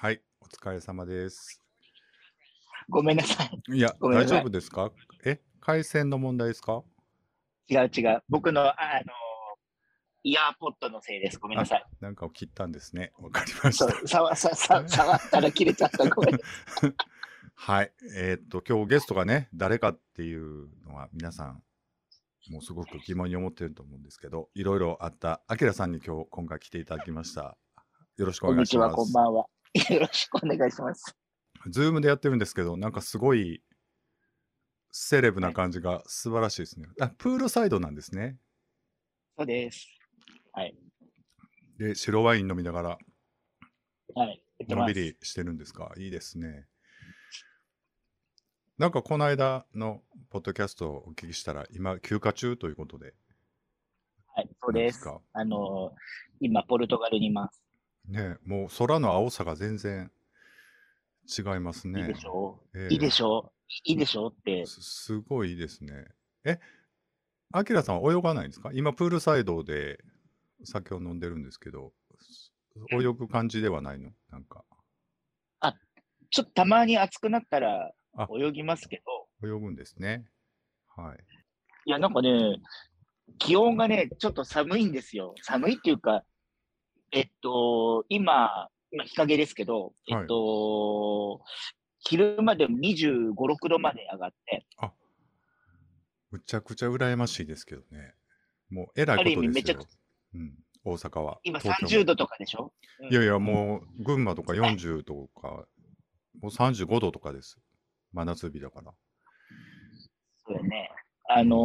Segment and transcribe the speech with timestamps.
[0.00, 1.60] はい、お疲れ様です。
[2.88, 3.76] ごめんなさい。
[3.76, 4.92] いや、い丈夫ですか？
[5.24, 6.84] え、回線の問題ですか？
[7.68, 8.22] 違う違う。
[8.28, 9.12] 僕の、ああの、
[10.22, 11.40] イヤーポッドのせいです。
[11.40, 11.84] ごめんなさい。
[12.00, 13.10] なんかを切ったんですね。
[13.18, 14.00] わかりましそた。
[14.00, 14.06] う、
[14.88, 16.08] 触ったら切れちゃった。
[16.08, 16.38] ごめん。
[17.56, 17.92] はい。
[18.14, 21.60] えーっと、今日ゲストがね、誰かっていうのは皆さん、
[22.50, 27.58] もうすごく疑問に思ってると思うんですけど、いろいろあった、あきらさんに今日、今回来ていただきました。
[28.16, 29.12] よろしくおこんにちは、願いします。
[29.12, 29.46] こんばんは。
[29.94, 31.16] よろしくお願いします。
[31.70, 33.62] ズームでやってるんですけど、なんかすごい、
[34.90, 36.88] セレブな感じが素晴らしいですね。
[37.00, 38.38] あ、プールサイドなんですね。
[39.36, 39.86] そうです。
[40.52, 40.76] はい。
[41.78, 42.98] で、白ワイン飲みながら、
[44.14, 44.42] はい。
[44.68, 44.94] のんび。
[44.94, 45.92] りしてるんですか？
[45.96, 46.66] いいですね。
[48.78, 53.14] なんかこの間のポッドキャストをお聞きしたら、今休暇中ということで。
[54.34, 55.04] はい、そうです。
[55.04, 55.22] なんか？
[55.34, 55.94] あの、
[56.40, 57.60] 今、ポルトガルにいます。
[58.08, 60.10] ねもう空の青さが全然
[61.26, 62.14] 違いますいいねで。
[62.14, 62.60] しょ？
[62.74, 63.38] ええういいでしょ？
[63.40, 63.52] う
[63.84, 64.28] いいでしょ？
[64.28, 64.66] うって。
[64.66, 66.06] すすごいいいですね。
[66.44, 66.58] え、
[67.52, 68.70] アキラさんは泳がないんですか？
[68.72, 69.98] 今プールサイドで
[70.64, 71.92] 酒を飲んでるんですけど、
[72.90, 74.10] 泳ぐ感じではないの？
[74.30, 74.64] なんか。
[76.30, 79.02] ちょっとたまに暑くなったらあ泳ぎますけ
[79.42, 80.26] ど、泳ぐんですね。
[80.94, 81.18] はい。
[81.86, 82.60] いや、なんかね、
[83.38, 85.34] 気温がね、ちょっと寒いんですよ。
[85.40, 86.24] 寒いっていうか、
[87.12, 91.40] えっと、今、今日陰ですけど、えっと、
[92.00, 94.66] 昼間でも25、6度まで上がって、
[96.30, 98.14] むちゃくちゃ羨ましいですけどね。
[98.70, 99.86] もうえらいことある意味ですよ。
[100.34, 101.38] うん、大阪は。
[101.42, 102.72] 今東京も30度とかでしょ？
[103.10, 105.66] いやいや、もう群馬とか40とか、
[106.40, 107.58] もう35度とかです。
[108.12, 108.92] 真夏日だから。
[110.46, 110.90] そうだよね。
[111.30, 111.58] あのー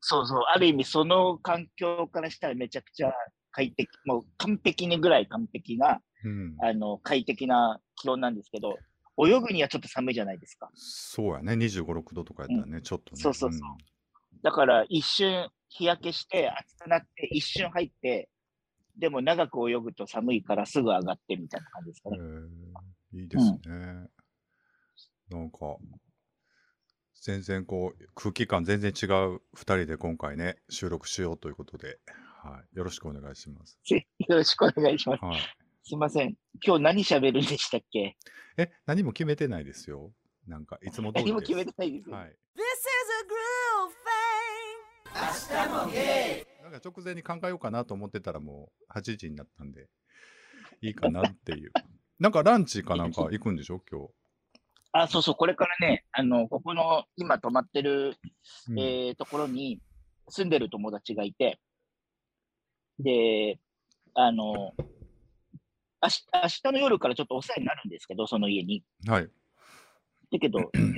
[0.00, 3.12] そうそう、ある意味その環境からしたらめちゃくちゃ
[3.52, 6.56] 快適、もう完璧にぐらい完璧な、うん。
[6.62, 8.78] あの、快適な気温なんですけど、
[9.18, 10.70] 泳ぐにはちょっと寒いじゃないですか。
[10.74, 11.56] そうやね。
[11.56, 13.22] 25、6度とかやったらね、ちょっとね。
[13.22, 13.62] そうそうそう
[14.42, 18.28] だから一瞬日焼けして暑くなって一瞬入って、
[18.96, 22.18] でも長く泳ぐと寒いからすぐ上がってみたいな感じですかね。
[23.12, 24.08] いいですね。
[25.30, 25.58] なんか、
[27.22, 31.98] 全然こう、空気感全然違う2人で今回ね、収録しようということで、
[32.42, 32.76] はい。
[32.76, 33.78] よろしくお願いします。
[33.90, 35.24] よろしくお願いします。
[35.24, 35.40] はい。
[35.82, 36.34] すいません。
[36.64, 38.16] 今日何喋るんでしたっけ？
[38.56, 40.12] え、何も決めてないですよ。
[40.46, 41.32] なんか、いつも通りです。
[41.32, 42.16] 何も決めてないですよ。
[42.16, 42.28] はい。
[42.28, 42.36] This is
[43.22, 43.90] a groove
[46.44, 46.62] thing.
[46.62, 49.88] なんか直前に考えようかなと思ってたらもう8時になったんで、
[50.82, 51.72] いいかなっていう。
[52.20, 53.82] なんかランチかなんか行くんでしょ？
[53.90, 54.08] 今
[54.92, 58.16] あ、そうそう、これからね、あの、ここの今泊まってる、
[58.66, 58.72] 日。
[58.72, 59.80] うんえーところに
[60.28, 61.58] 住んでる友達がいて、
[63.02, 63.58] で、
[64.14, 64.74] あの、
[66.02, 68.82] 明日明日の夜からちょっとお世話になるんですけど、その家に。
[69.06, 69.30] はい。
[70.32, 70.94] だけど、 今日、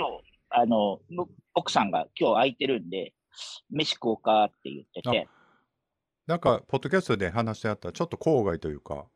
[0.50, 3.14] あの、む奥さんが今日空いてるんで、
[3.70, 5.28] 飯食おうかって言ってて、
[6.26, 9.06] なんか、ポッドキャストで話してあった、ちょっと郊外というか、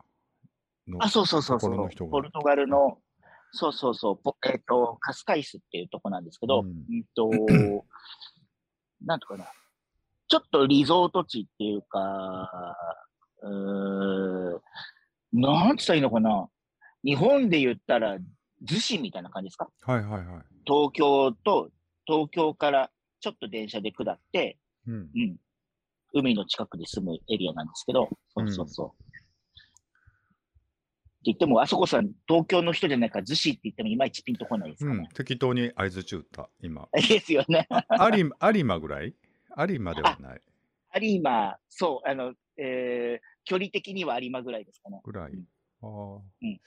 [0.89, 1.71] のあ、そうそうそうそう。
[1.71, 2.11] ところの人、が。
[2.11, 2.99] ポルトガルの、
[3.53, 7.85] そうそうそう、ポえっ、と、カスカイスっていうとこなんですけど、ううんん、と、
[9.05, 9.47] なんとかな、
[10.29, 12.77] ちょっとリゾート地っていうか、
[13.43, 16.49] うーん、なんつったらいいのかな、
[17.05, 18.17] 日本で言ったら、
[18.65, 19.69] 逗子みたいな感じですか？
[19.83, 20.45] はいはいはい。
[20.67, 21.71] 東京と、
[22.07, 24.95] 東京からちょっと電車で下って、うん。
[24.95, 25.37] うん。
[26.15, 28.89] 海の近くで住むエリアなんですけど、そうそうそう。
[28.89, 28.93] っ
[31.27, 36.89] て言っても、あそこさん、東京の人じゃないから、逗子って言ってもいまいちピンとこないですうんかね。、適当に合図打った、今。
[36.95, 37.69] ですよね。
[38.55, 39.15] 有馬ぐらい？
[39.57, 40.41] 有馬ではない
[41.01, 45.01] 有馬、そう、あの、えー、距離的には有馬ぐらいですかね。
[45.05, 45.33] ぐらい。
[45.33, 45.45] うん
[45.83, 46.61] ああ、うんい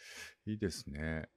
[0.46, 1.28] いですね。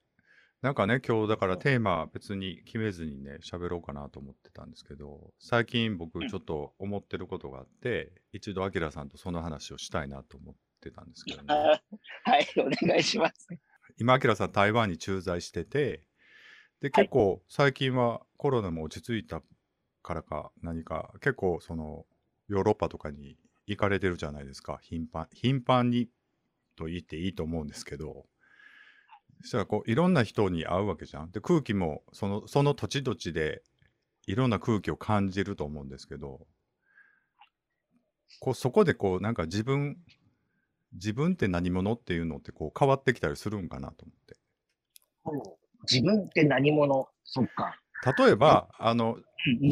[0.60, 11.46] なんかね、今日だからテーマ別に決めずにね、喋ろうかなと思ってたんですけど、最近僕うんちょっと思ってることがあって、一度アキラさんとその話をしたいなと思ってたんですけどね。
[12.22, 13.48] はい、お願いします。
[13.98, 16.06] 今、アキラさん台湾に駐在してて、
[16.81, 19.43] で、結構最近はコロナも落ち着いた
[20.02, 22.06] からか何か、結構その
[22.49, 26.08] ヨーロッパとかに行かれてるじゃないですか、頻繁、頻繁に
[26.76, 28.26] と言っていいと思うんですけど、
[29.43, 31.31] そしたらこういろんな人に会うわけじゃん。
[31.31, 33.62] で、空気もそのその土地土地で
[34.26, 36.46] いろんな空気を感じると思うんですけど、
[38.40, 39.98] こうそこでこうなんか自分、
[40.93, 44.37] 自分って何者っていうのってこう変わってきたりするんかなと思って。
[45.90, 47.08] 自分って何者？
[47.25, 47.81] そっか。
[48.04, 49.19] 例えば、あの、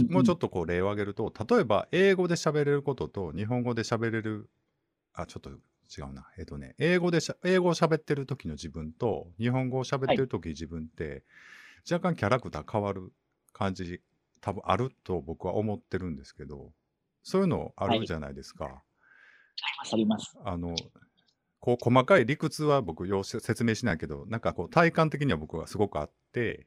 [0.08, 4.48] もうちょっっとこう例を挙げると、例えば英語で喋れることと日本語で喋れる、
[5.12, 6.28] あ、ちょっと違うな。
[6.38, 11.24] えっ、とね、英語でしゃ、英語を喋ってる時の自分と、日本語を喋ってる時自分って、
[11.90, 13.12] 若干キャラクター変わる
[13.52, 14.00] 感じ、
[14.40, 16.72] 多分あると僕は思ってるんですけど、
[17.22, 18.64] そういうのあるじゃないですか。
[18.64, 18.76] あり
[19.78, 20.38] ます、あります。
[20.44, 20.74] あの、
[21.58, 26.66] こう細かい理屈は僕ようし説明しないけど、なんかこう体感的には僕はすごくあって、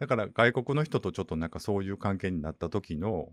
[0.00, 3.28] だから外国の人とちょっとなんかそういう関係になった時の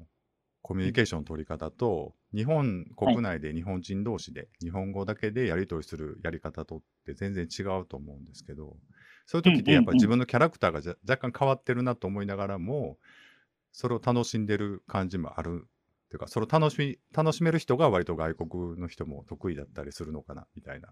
[0.61, 8.75] コミュニケーションの取り方と、日本国内で日本人同士で日本語だけでやり取りするやり方とって全然違うと思うんですけど、
[9.25, 12.97] そういう時ってやっぱり自分のキャラクターが若干変わってるなと思いながらも、
[13.71, 15.67] それを楽しんでる感じもある
[16.07, 20.89] っていうか、それを楽しみ、楽しめる人が割と外国の人も得意だったりするのかな、みたいな。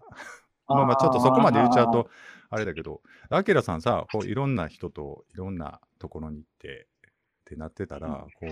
[0.68, 2.08] まあまあ、ちょっとそこまで言っちゃうと、
[2.50, 8.46] あれだけど、アキラさんさ、こういろんな人といろんなところに行ってってなってたら、こ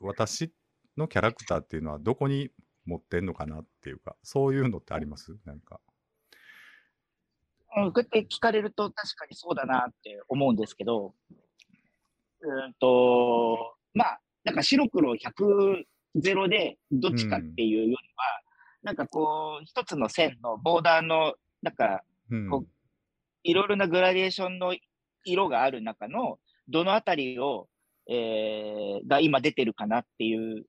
[0.00, 0.52] う、私
[0.96, 2.50] のキャラクターっていうのはどこに
[2.84, 5.36] 持ってんのかなっていうか、そういうのってあります？
[5.44, 5.80] なんか。
[7.76, 11.14] うん、こうやって聞かれると確かにそうだなって思うんですけど、
[12.40, 15.84] うんと、まあ、なんか白黒100
[16.14, 18.42] ゼロでどっちかっていうよりは、
[18.82, 21.34] なんかこう、一つの線のボーダーの、
[21.66, 22.48] なんか、うん。
[22.48, 22.64] こ
[23.42, 24.76] いろいろなグラデーションの
[25.24, 27.68] 色がある中の、どのあたりを、
[28.08, 30.64] えー、が今出てるかなっていう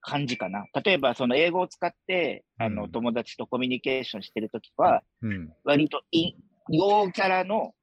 [0.00, 0.64] 感じかな。
[0.82, 5.52] 例えば、その英語を使って、あの、うん友達とコミュニケーションしてるときは、うん。
[5.64, 6.32] 割とい
[6.70, 7.74] 陽キャラの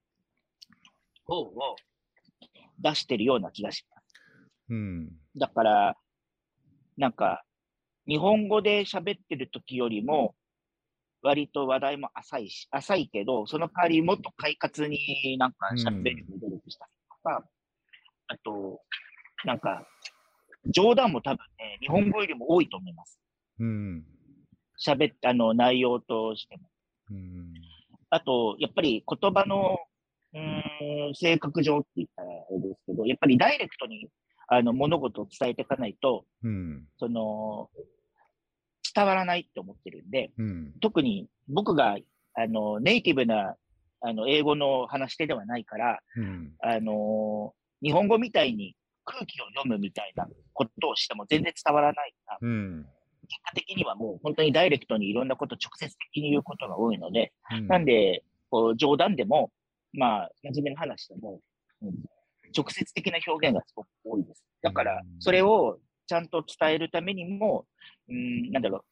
[1.25, 1.75] 方を
[2.80, 4.16] 出してるような気がします。
[4.69, 5.12] うん。
[5.36, 5.98] だから、
[6.98, 7.44] なんか、
[8.07, 10.34] 日本語で喋ってる時よりも、
[11.21, 17.44] 割と話題も浅いし、浅いけど、その代わりもっと快活になんか喋るに努力したりとか、
[18.27, 18.81] あと、
[19.45, 19.86] なんか、
[20.68, 23.19] 冗談も多分ね、日本語よりも多いと思います。
[23.60, 24.06] うん。
[24.86, 26.69] 喋って、あの、内容としても。
[27.12, 27.54] うん。
[28.10, 29.77] あと、やっぱり言葉の、
[30.33, 34.10] うーん、性格上って言ったらあれですけど、やっぱりダイレクトに、
[34.48, 36.88] あの、物事を伝えていかないと、うん。
[36.98, 37.69] その、
[38.96, 40.74] 伝わらないって思ってるんで、うん。
[40.81, 41.98] 特に僕が、
[42.34, 43.56] あの、ネイティブな、
[44.02, 46.54] あの、英語の話し手ではないから、うん。
[46.62, 52.86] あの、日本語みたいに空気を読むみたいなことをしても全然伝わらないから、うん。
[53.28, 59.52] 結果的にはもう本当にダイレクトにいろんなことを直接的に言うことが多いので、うんなんで、こう冗談でも、
[59.94, 61.42] まあ、真面目な話でも、
[61.82, 61.94] うん
[62.56, 64.44] 直接的な表現がすごく多いです。
[64.64, 65.78] だからうん、それを
[66.10, 67.68] ちゃんと伝えるためにも、
[68.10, 68.84] うん、なんだろ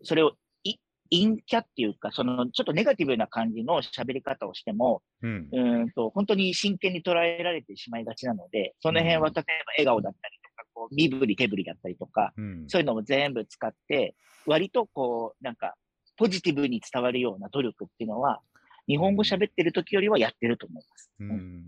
[0.00, 0.32] う、それを
[0.64, 0.76] い
[1.10, 5.48] 陰キャっていうか、そのちょっとネガティブな感じの喋り方をしても、うん。
[5.52, 9.44] うーんと本当に真剣に捉えられてしまいがちなので、その辺はうん例えば
[9.76, 12.64] 笑顔だったりとか、こう身振り手振りだったりとか、うん。
[12.68, 14.14] そういうのも全部使って、
[14.46, 15.74] 割とこう、なんか、
[16.16, 18.40] ポジティブに伝わるような努力っていうのは、
[18.86, 21.10] 日本語喋ってる時よりはやってると思います。
[21.20, 21.64] ううんん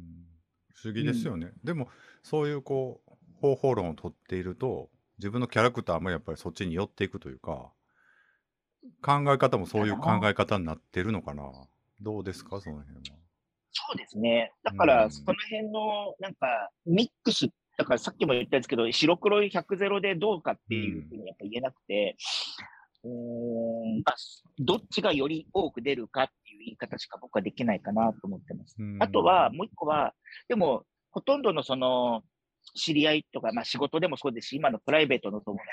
[0.72, 1.52] 不思議ですよね。
[1.62, 1.88] でも、
[2.22, 7.72] そういうこう、方法論を取っていると、自分のキャラクターもやっぱりそっちに寄っていくというか、
[9.02, 11.50] 考え方もそういう考え方になってるのかな？
[12.00, 13.16] どうですか、その辺は。
[13.72, 14.52] そうですね。
[14.62, 22.16] だかうんら、その辺の、なんか、ミックス、だからさっきも言ったんですけど、白黒い100ゼロでどうかっていうふうにやっぱ言えなくて、
[23.02, 24.16] うーん、まあ
[24.58, 28.76] どっちがより多く出るかっていう言い方しか僕はできないかなと思ってます。
[28.78, 30.14] うんあとは、もう一個は、
[30.48, 32.22] でも、ほとんどのその、
[32.74, 35.68] 知り合いとか、まあ仕事でもそうですし、今のプライベートの友達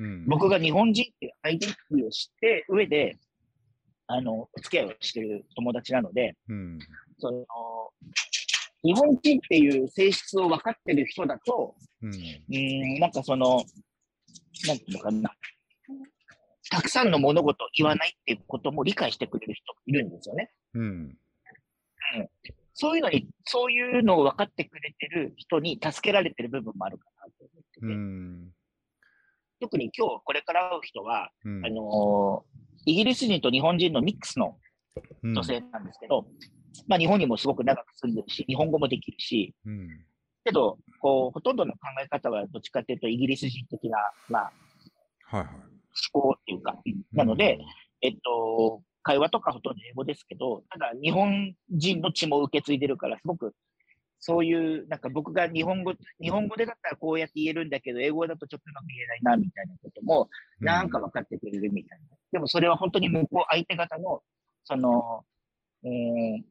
[0.00, 3.18] も、うん、僕が日本人っていうアイデンティティを知って、上で、
[4.06, 6.78] あの、お付き合いをしてる友達なので、うん、
[7.18, 7.46] その、
[8.84, 13.64] 日本人っていう性質を分かってる人だと、うん、うーん、なんかその、
[14.66, 15.32] なんていうのかな。
[16.70, 20.50] たくさんの物事を言わないっていうことも理解してくれる人もいるんですよね。
[20.74, 21.18] うん、
[22.74, 28.48] そういうのに、そういうのを分かってくれてる人に助けられてる部分もあるかなと思ってて、うん、
[29.60, 31.66] 特に今日これから会う人は、うん。
[31.66, 34.58] あのーイギリス人と日本人のミックスの
[35.22, 35.34] うん。
[35.34, 36.26] 女性なんですけど、
[36.86, 39.88] まあ日本にもすごく長く住んでるし、日本語もできるし、うん、
[40.44, 43.98] けど、こう、ほとんどの考え方はどっちかというとイギリス人的な、
[44.28, 44.52] まあ、
[45.24, 45.46] はいはい。
[45.50, 45.62] 思
[46.12, 46.76] 考っていうか、
[47.12, 47.58] なので、
[48.00, 53.54] えっと、会話とかほとんど英語ですけど、ただ日本人の血も受け継いでるから、すごく、
[54.20, 60.28] そういう、なんか僕が日本語、日本語でだったらこうやって言えるんだけど、英語だとちょっとうまく言えないな、みたいなことも、
[60.60, 62.16] うん、なんか分かってくれるみたいな。
[62.30, 64.22] でもそれは本当に向こう、相手方の、
[64.64, 65.24] その、
[65.84, 66.42] えー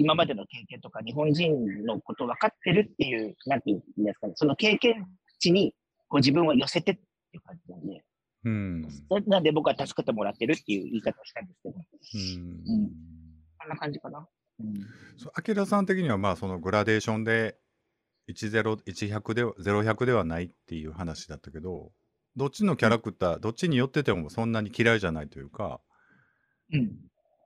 [0.00, 5.04] 今までの経験とか日本人のこと分かってるっていう、なんていうんですかね、その経験
[5.40, 5.74] 値に
[6.08, 7.00] こう自分を寄せてって
[7.34, 8.04] いう感じなんで、
[8.44, 8.82] うん。
[8.82, 8.88] な
[9.26, 12.90] なんで僕は助けてもらってるっていう言い方をしたんですけど、うん。
[13.58, 14.26] こんな感じかな。
[14.60, 14.74] うん、
[15.16, 17.56] そうアキラさん的にはまあそのグラデーションで
[18.28, 21.92] 10、100で、0100ではないっていう話だったけど、
[22.36, 25.80] どっちのキャラクター、どっちに寄っててもそんなに嫌いじゃないというか、
[26.72, 26.84] うん。
[26.86, 26.88] っ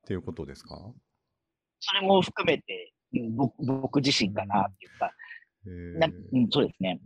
[0.06, 0.76] ていうことですか？
[1.80, 5.12] それも含めて、うん僕僕自身かなっていうか、
[5.66, 5.98] えー。
[5.98, 7.00] なうん、そうですね。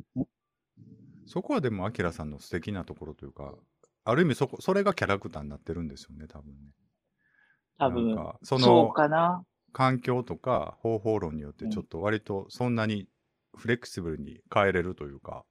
[1.27, 3.55] そこはでもアキラさんの素敵なところというか、
[4.07, 6.59] ある意味そこ、それがキャラクターになってるんですよね、多分ね。
[7.79, 9.45] 多分なんかそそうのかな。
[9.73, 13.09] 環境とか方法論によってちょっと割とそんなに
[13.55, 15.45] フレキシブルに変えれるというか、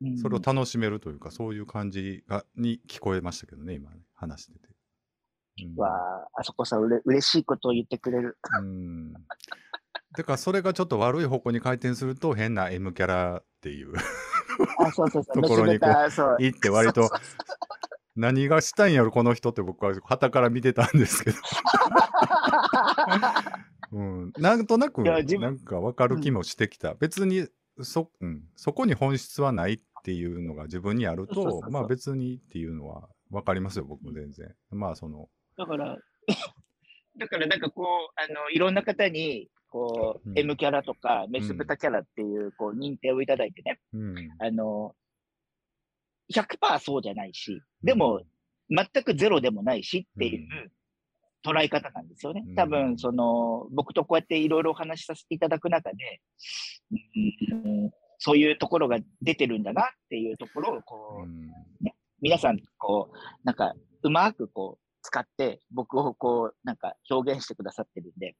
[0.00, 4.58] うんそれを楽しめるというか、そういう感じがに聞こえましたけどね、今ね、話してて。
[5.64, 8.38] うんわあ、あそこさんうれ嬉しいことを言ってくれる。
[8.60, 9.12] うん。
[10.16, 13.92] だからそれがちょっと悪い方向に回転すると変な M キャラっていう
[14.78, 15.34] あ、そうそうそう。
[15.42, 17.57] ところにこうそう言って割とそうそうそう
[18.18, 21.36] 何がしたいんやろこの人って僕は旗から見てたんですけど、
[23.92, 27.46] うん、なんとなくなんか分かる気もしてきた、別に
[27.80, 31.62] そ,、うん、そこに本質はないっていうのが自分にあるそうそうそうそう。
[31.62, 34.52] とまあ別にっていうのは分かりますよ僕も全然。
[34.70, 35.28] まあその。
[35.56, 35.96] だから、
[37.18, 40.38] だからなんかこう、あの、いろんな方に、こう、うん。
[40.38, 44.16] M キャラとか、メス豚キャラっていう、こう、認定をいただいてね、うん。
[44.40, 44.96] あの、
[46.32, 48.22] 100%そうじゃないし、でも、
[48.70, 50.72] 全くゼロでもないしっていう
[51.44, 52.44] 捉え方なんですよね。
[52.46, 52.54] うん。
[52.54, 56.20] 多分、その、僕とこうやっていろいろお話しさせていただく中で、
[56.90, 61.52] うんそういうところが出てるんだなっていうところを、こう、うん。
[62.20, 68.34] 皆さん、こう、なんか、うまくこう、使って、僕をこう、なんか表現してくださってるんで、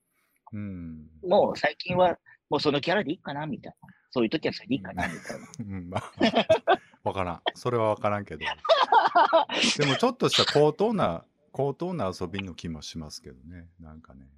[0.52, 1.06] うん。
[1.22, 2.18] もう最近は、
[2.50, 3.88] もうそのキャラでいいかな、みたいな。
[4.10, 5.76] そういう時はそれでいいかな、みたいな。
[5.76, 5.88] うん。
[5.88, 7.42] まあ分からん。
[7.54, 8.44] それは分からんけど。
[9.78, 13.68] でもちょっとした高等な高等な遊びの気もしますけどね。
[13.80, 14.28] なんかね、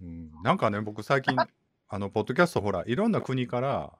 [0.00, 1.36] うん、なんかね僕最近
[1.88, 3.96] あのポッドキャストほらいろんな国から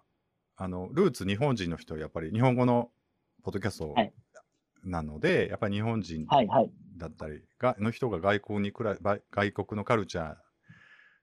[0.57, 2.91] あのルーツ日本人の人やっぱり日本語の
[3.43, 4.13] ポッドキャストはい。
[4.85, 6.71] なので、やっぱり日本人はいはい。
[6.97, 10.37] だったりがの人が外国にくらば外国のカルチャー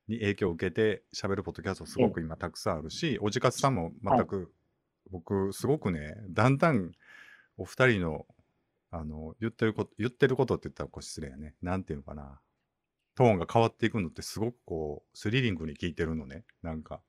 [0.07, 4.51] に影響を受けて喋るポッドキャストすごく今たくさんあるし、おじかつさんも全く、
[5.09, 6.91] 僕すごくねだんだん
[7.57, 8.25] お二人の
[8.91, 11.55] あの言ってること言ってることって言ったらこう失礼やね。
[11.61, 12.39] なんていうのかな。
[13.15, 16.43] トーンが変わっていくのってすごくこうスリリングに聞いてるのね。
[16.61, 17.01] なんか。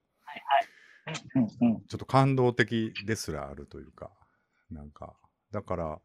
[1.34, 1.80] うんうん。
[1.86, 4.10] ちょっと感動的ですらあるというか、
[4.70, 5.14] なんか、
[5.50, 6.00] だから、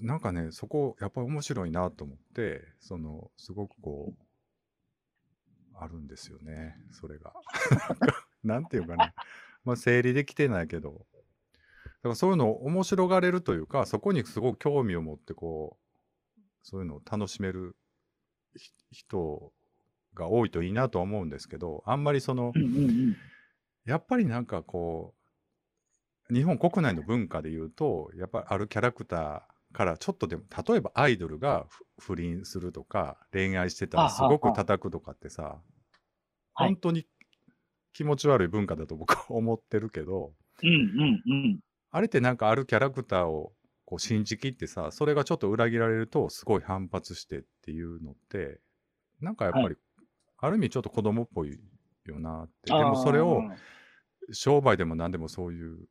[0.00, 4.26] なんかね、そこ、やっぱり面白いなと思って、その、すごくこう、
[5.78, 7.32] あるんですよね、それが。
[8.42, 9.14] なんていうかな、
[9.66, 10.96] まあ、整理できてないけど、だ
[12.02, 15.76] からそういうのを面白がれるというか、そこにすごく興味を持って、こ
[16.38, 17.76] う、そういうのを楽しめる
[18.56, 19.52] ひ人
[20.14, 23.16] が多いといいなとは思うんですけど、あんまりその、うんうんうん。
[23.84, 25.14] やっぱりなんかこ
[26.28, 35.62] う日本国内の文化で言うとやっぱりあるキャラクターからちょっとでも例えばアイドルがふ不倫するとか恋愛してたらすごく叩くとかってさ
[36.54, 36.68] はい。
[36.70, 37.06] 本当に
[37.96, 41.60] 気持ち悪い文化だと僕は 思ってるけどうんうんうん。
[41.90, 43.54] あれってなんかあるキャラクターを
[43.86, 48.60] こう信じきってさそれがちょっと裏切られるとすごい反発してっていうのって
[49.20, 49.74] なんかやっぱり、は
[50.38, 51.58] ある意味ちょっと子供っぽい
[52.04, 52.70] よなって。
[52.70, 53.42] でもそれを
[54.30, 55.88] 商売でも何でもそういう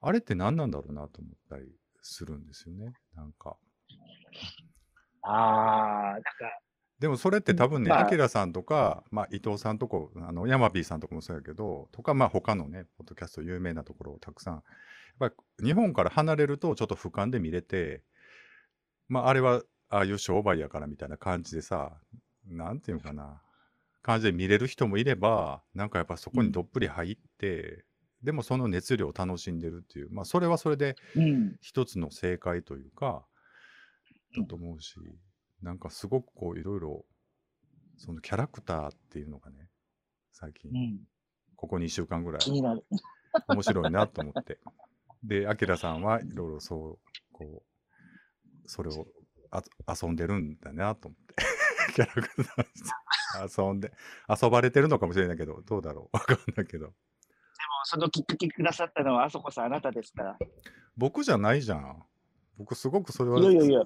[0.00, 1.72] あれって何なんだろうなと思ったり
[2.02, 2.92] するんですよね。
[3.14, 3.56] なんか。
[5.22, 6.22] あー、なんか、
[6.98, 14.62] でもそれって多分ねまあアキラさんとか、まあ、伊藤さんとこあのヤマピーさんとかもそうやけどとかまあ他のねポッドキャスト有名なところをたくさんやっ
[15.18, 15.28] ぱ
[15.60, 18.02] り日本から離れるとちょっと俯瞰で見れて
[19.08, 21.92] まああれはああいう商売やからみたいな感じでさ
[22.48, 23.42] なんていうのかな
[24.06, 27.84] 感じで見れる人もいればなんかやっぱそこにどっぷり入って、
[28.22, 31.56] でもその熱量を楽しんでるっていうまあそれはそれでうん。
[31.60, 33.24] 一つの正解というか
[34.38, 34.94] だと思うし、
[35.62, 37.04] なんかすごくこういろいろ
[37.96, 39.68] そのキャラクターっていうのがね
[40.32, 40.98] 最近うん。
[41.56, 42.40] ここ2週間ぐらい。
[43.48, 44.58] 面白いなと思って
[45.22, 49.06] でアキラさんはいろいろそうこうそれを
[49.50, 49.62] あ
[50.02, 51.34] 遊んでるんだなと思って
[51.94, 53.92] キャラクター遊んで
[54.42, 56.16] 遊ばれてるのかもしれないけどどうだろう？
[56.16, 56.94] わかんないけど
[57.84, 60.38] そのきっかけくださったのは、あそこさん、あなたですから。
[60.96, 62.02] 僕じゃないじゃん
[62.58, 63.82] 僕すごくそれはいやいやいや。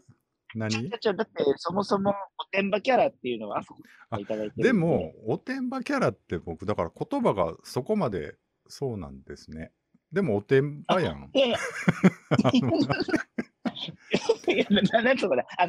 [0.55, 0.91] 何？
[0.91, 3.81] だって、そもそもおてんばキャラっていうのはあそこ
[4.19, 8.37] いただいてでも、おてんばキャラって僕、だから言葉がそこまで
[8.69, 9.73] そうなんですね。
[10.13, 11.31] でもおてんばやん。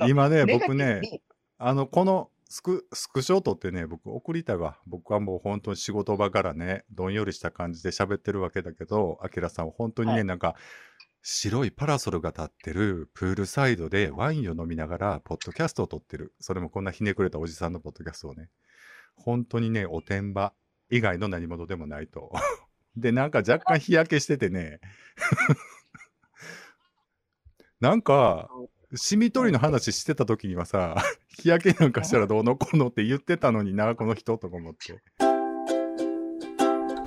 [0.07, 1.21] 今ね、僕ね、に
[1.57, 10.55] あの、このスクスクショを撮ってね、僕送りたが、僕はもう本当に仕事場からね、どんよりした感じで喋ってるわけだけど、アキラさんは本当にね、はいなんか、
[11.23, 16.33] 白いパラソルが立ってるプールサイドでワインを飲みながら、ポッドキャストを撮ってる。
[16.39, 18.49] それもこんなひねくれたおじさんのポッドキャストをね。
[19.15, 20.53] 本当にね、おてんば
[20.89, 22.31] 以外の何物でもないと。
[22.97, 24.79] で、なんか若干日焼けしててね。
[27.79, 28.49] なんか、
[28.95, 30.95] シミ取りの話してた時にはさ、
[31.37, 35.01] 日焼けなんかしたらどうのこうのって言ってたのにな、この人とか思って。
[35.19, 35.27] 明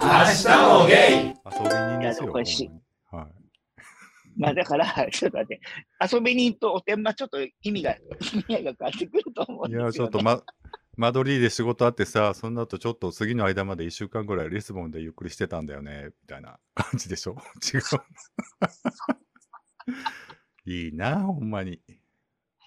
[0.00, 0.96] 日もゲイ
[1.28, 1.68] 遊び
[2.14, 2.70] 人ですよ。
[3.10, 3.43] はい。
[4.36, 5.60] まあだから、 ちょっと待って、
[6.12, 7.98] 遊び人とおてんばちょっと意味が、意
[8.48, 9.84] 味合いが変わってくると思うんですよ、ね。
[9.84, 10.42] いや、ちょっと、ま、
[10.96, 17.36] マドリーで仕事あってさ、その後ちょっと次の間まで1週間ぐらいリスボンでゆっくりしてたんだよね、みたいな感じでしょ？
[17.74, 17.80] 違う。
[20.66, 21.80] いいな、ほんまに。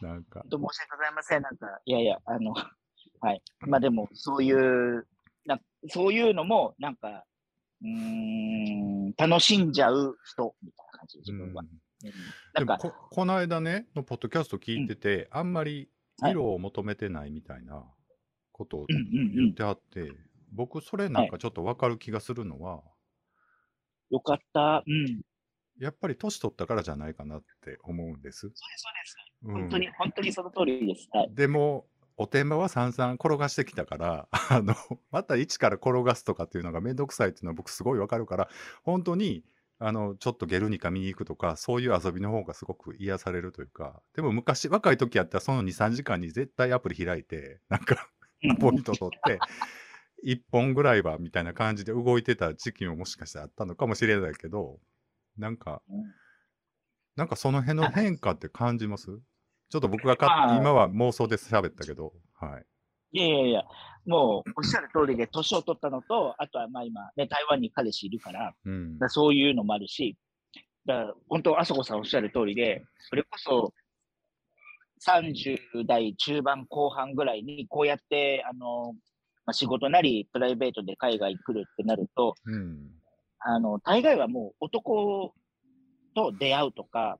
[0.01, 1.41] なんか申し訳ございません。
[1.41, 3.41] なんか、いやいや、あの、はい。
[3.61, 5.07] まあでも、そういう、
[5.45, 5.59] な
[5.89, 7.25] そういうのも、なんか、
[7.81, 11.61] うーん、楽しんじゃう人、みたいじ、自分は。
[11.61, 11.77] うんうん
[12.53, 15.89] なんか、でもこ、この間ね、のポッドキャスト聞いてて、あんまり
[16.23, 17.83] 色を求めてないみたいな
[18.51, 18.85] ことを。
[18.87, 20.11] 言ってあって、
[20.51, 22.83] 僕、それなんかちょっとわかる気がするのは、
[24.09, 24.83] よかった。
[24.85, 25.21] うん。
[25.79, 28.41] やっぱり年取ったからじゃないかなって思うんです。
[28.41, 29.15] そうです、そうです。
[29.43, 31.07] うん本当に、本当にその通りです。
[31.11, 31.33] はい。
[31.33, 34.73] でも、おてんばは散々転がしてきたから、あの、
[35.11, 38.49] また一から転がすとかっていうのがめんどくさいっていうのは僕すごいわかるから、
[38.83, 39.43] 本当に、
[39.79, 48.09] あの、ちょっとゲルニカ見に行くとか、そういう遊びの方がすごく癒されるというか、でも昔、若い時やったらその2、3時間に絶対アプリ開いて、なんか、
[48.59, 49.39] ポイント取って、
[50.23, 54.79] 1本ぐらいはみたいな感じで動いてた時期ももしかしたらあったのかもしれないけど、
[55.37, 56.13] なんか、うん。
[57.15, 59.07] なんかその辺の変化って感じます？
[59.69, 60.15] ちょっと僕が
[60.59, 62.65] 今は妄想で喋ったけど、はい。
[63.17, 63.63] いやいやいや、
[64.05, 70.15] もうおっしゃる通りで、年を取ったのと、あとはまあ今、ね、台湾に彼氏いるから、うんだそういうのもあるし、
[70.85, 73.73] だから本当、あそこさんおっしゃる通りで、それこそ
[75.05, 78.93] 30代中盤後半ぐらいに、こうやって、あの、
[79.45, 82.91] まあ、仕事なり、プライベートで海外来るってなると、うん。
[83.39, 85.33] あの、大概はもう男
[86.15, 87.17] と出会うとか、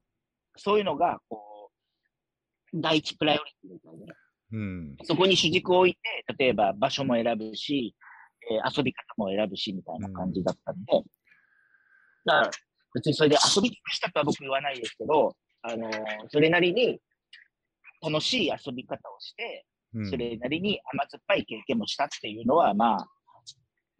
[0.56, 1.72] そういうのが、こ
[2.74, 4.14] う、第一プライオリティみたいな。
[4.52, 4.98] うん。
[5.04, 6.00] そこに主軸を置いて、
[6.38, 7.96] 例えば場所も選ぶし、
[8.50, 10.94] えー遊び方も選ぶし、みたいな感じだったんで、
[12.26, 12.52] だから
[12.94, 15.92] 別にそれで遊びしたとは僕言わないですけど、あのー
[16.30, 17.00] それなりに
[18.02, 23.08] 楽しい遊び方をして、うんそれなりに甘酸っぱい経験もしたっていうのは、まあ、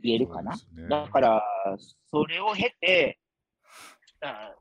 [0.02, 0.54] 言えるかな。
[0.54, 1.44] ねだから、
[2.12, 3.20] それを経て、
[4.22, 4.54] あ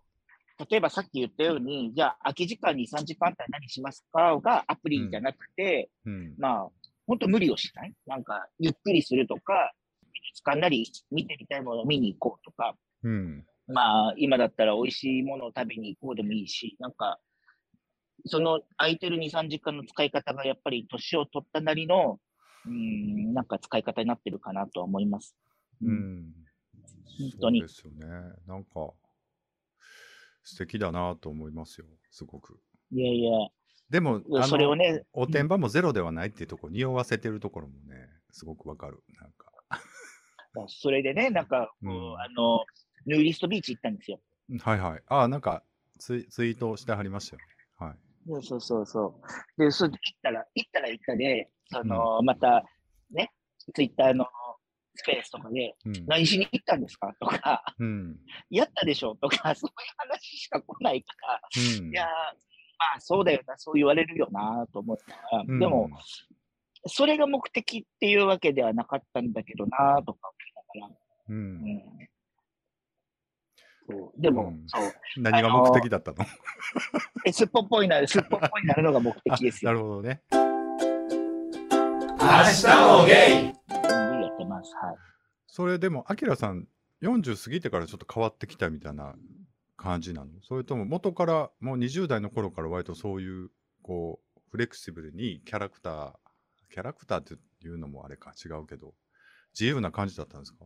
[0.59, 4.40] 例えばさっき言ったように、じゃあ空き時間に3時間あったら何しますか？
[4.40, 6.35] がアプリじゃなくて、うん。
[6.38, 6.69] まあ、
[7.07, 7.92] 本当無理をしない？
[8.07, 9.73] なんか、ゆっくりするとか、
[10.14, 13.45] 美術館なり見てみたいものを見に行こうとか、うん。
[13.69, 17.19] まあ、今だったら美味しいものを食べに行こうでもいいし、なんか、
[18.25, 22.19] その空いてる2、3時間の使い方がやっぱり年を取ったなりの、
[22.64, 25.37] うん、なんか使い方になってるかなとは思います。
[25.83, 25.92] う。
[25.92, 26.33] ん。
[27.19, 28.33] 本当にそうですよね。
[28.47, 28.90] なんか、
[30.47, 31.87] 素敵だなと思いますよ。
[32.11, 32.61] すごく。
[32.93, 33.49] いやいや、
[33.91, 39.03] でも、あそれをの、ね、おてんばもゼロではないっていうところ、匂わせてるところもね、すごくわかる。
[39.21, 39.53] なんか。
[40.69, 42.65] それでね、 なんか、こううんあの、
[43.07, 44.21] ヌーリストビーチ行ったんですよ。
[44.61, 45.03] はいはい。
[45.09, 45.65] ああ、なんか
[45.99, 47.47] ツイ、ツイートしてはりましたよね。
[47.77, 47.97] はい。
[48.29, 49.21] そうそうそうそ
[49.59, 49.61] う。
[49.61, 52.65] で、それで行ったら、行ったら行ったで、その、また、
[53.11, 53.33] ね、
[53.75, 54.27] ツイッターの
[54.97, 56.07] スペースとかで、うん。
[56.07, 57.15] 何しに行ったんですか？
[57.21, 58.17] とか、うん。
[58.51, 59.15] やったでしょ？
[59.17, 61.41] とか、そういう話しか来ないから、
[61.81, 61.91] うん。
[61.91, 62.11] いやー、ま
[62.97, 65.89] あそうだよな、そう言われるよなと思ったら、うんでも、、
[66.87, 70.29] それが目的っていうわけではなかったんだけどなとか
[70.77, 71.39] 思いながら、うんう。
[71.39, 72.09] ん。
[73.89, 76.17] そうでも、うんそう、何が目的だったの？
[77.25, 79.83] えすっぽっぽいなる、すっぽっぽいなるのが目的ですあなよ。
[79.83, 80.23] るほどね。
[82.19, 82.67] 明日
[83.01, 83.66] もゲイ
[84.37, 84.72] ってます。
[84.81, 84.96] はい。
[85.46, 86.68] それでも、アキラさん、
[87.01, 89.14] 40過ぎてからちょっと変わってきたみたいな
[89.77, 90.31] 感じなの？
[90.42, 93.51] それとも元から、もう20代の頃から割とそういう、
[93.83, 96.12] こう、フレキシブルにキャラクター、
[96.72, 98.94] キャラクターっていうのもあれか違うけど、
[99.53, 100.64] 自由な感じだったんですか？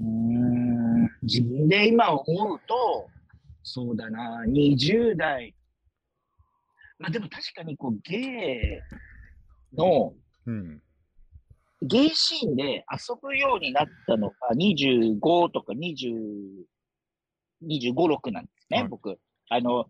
[0.00, 3.10] うーん自分で今思うと、
[3.62, 5.54] そうだな、20代。
[6.98, 8.80] まあでも確かにこう、ゲ
[9.72, 10.14] イの、
[10.46, 10.82] うん。
[11.82, 15.20] ゲイシーンで遊ぶようになったのが25
[15.52, 16.64] とか20、
[17.64, 18.88] 25、6なんですね、はい。
[18.88, 19.18] 僕。
[19.48, 19.86] あの、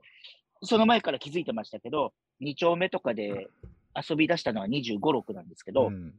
[0.63, 3.49] その前から気づいてましたけど、2丁目とかで
[3.95, 6.15] 遊び出したのは25、6なんですけど、うん。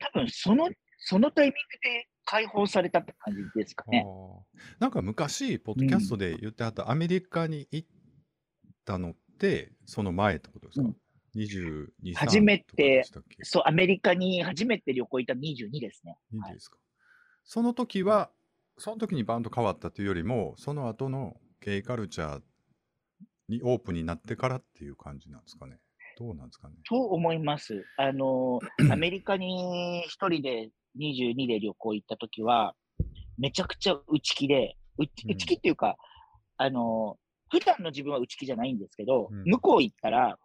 [0.00, 4.04] 多分その、そのタイミングで解放されたって感じですかね。
[4.78, 7.88] なんか昔、ポッドキャストで言ってはった、アメリカに行っ
[8.84, 10.96] たのって、その前ってことですか、うん
[11.36, 13.04] ?22、3初めて
[13.42, 16.16] そう、アメリカに初めて旅行行った22ですね。
[16.34, 16.78] 22はいですか、
[17.44, 18.30] その時は、
[18.76, 22.42] その時にバンド変わったというよりも、その後のゲイカルチャー
[23.48, 25.78] にオープンになってからっていう感じなんですかね。
[26.18, 26.74] どうなんですかね。
[26.88, 27.84] と思います。
[27.96, 28.60] あの、
[28.92, 32.74] アメリカに一人で22で旅行行った時は、
[33.38, 35.96] めちゃくちゃ内気で、内気っていうか、
[36.56, 37.16] あの、
[37.50, 40.38] 普段の自分は内気じゃないんですけど、うん向こう行ったら、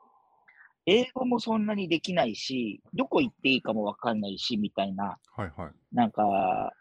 [0.85, 5.71] 英語もそんなにできないし、どこ行っていいかもわかんないし、みたいな、はいはい。
[5.95, 6.73] なんか、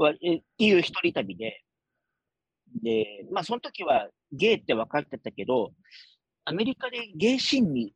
[0.00, 1.62] っていう一人旅で、
[2.82, 5.72] で、まあその時はゲイって分かってたけど、
[6.44, 7.94] アメリカでゲイシーンに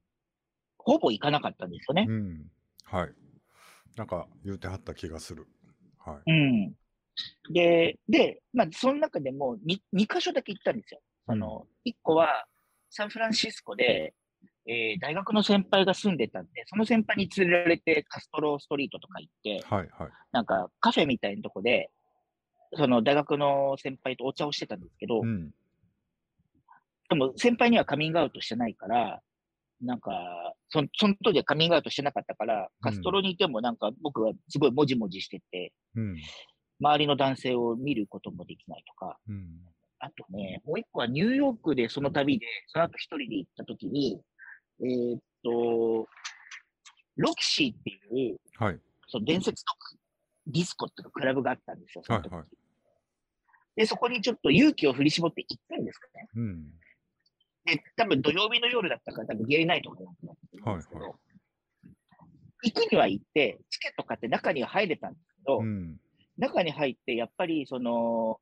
[0.79, 2.07] ほぼ行かなかったんですよね。
[2.09, 2.51] うん。
[2.85, 3.13] はい。
[3.97, 5.47] なんか言うてはった気がする。
[5.99, 6.31] はい。
[6.31, 6.75] うん。
[7.53, 11.01] で、で、まあその中でも 2, 2箇所だけ行ったんですよ。
[11.27, 12.47] その、1個は
[12.91, 14.15] サンフランシスコで、
[14.67, 20.11] えー大学の先輩が住んでたんで、その先輩に連れられてカストロストリートとか行って、はいはい。
[20.33, 21.91] なんかカフェみたいなとこで、
[22.75, 25.51] その大学の先輩とお茶をしてたんですけど、うん。
[27.09, 29.21] でも先輩にはカミングアウトしてないから、
[29.83, 30.13] なんか、
[30.69, 36.17] そのその当時はカミングアウトしてなかったから、カストロにいてもなんか僕はすごいもじもじしてて、うん。
[36.81, 39.49] 周りの男性を見ることもできないとか、うん。
[39.99, 44.21] あとね、もう一個はニューヨークでその旅で、その後一人で行った時に、
[44.83, 46.09] えーっと、
[47.17, 48.81] ロキシーっていう、はい。
[49.07, 52.05] その伝説のディスコっていうかクラブがあったんですよ。
[52.09, 52.45] はいはい
[53.75, 56.29] で、そこにちょっと勇気を振り絞って行ったんですかね。
[56.37, 56.71] うん。
[57.65, 60.37] で、多分土曜日の夜だったから、多分ゲイナイトかな思
[60.73, 61.15] うんですけど、はいは
[62.65, 65.99] 行くには行って、チケット買って中には入れたんですけど、うん。
[66.39, 68.41] 中に入って、やっぱりその、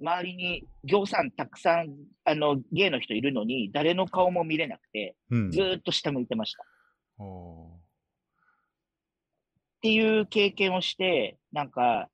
[0.00, 5.50] 周りに行さんたくさん、あの、ゲイの人いるのに、誰の顔も見れなくて、うん。
[5.50, 6.62] ずーっと下向いてました。
[6.62, 6.66] っ
[9.82, 12.08] ていう経験をして、なんか、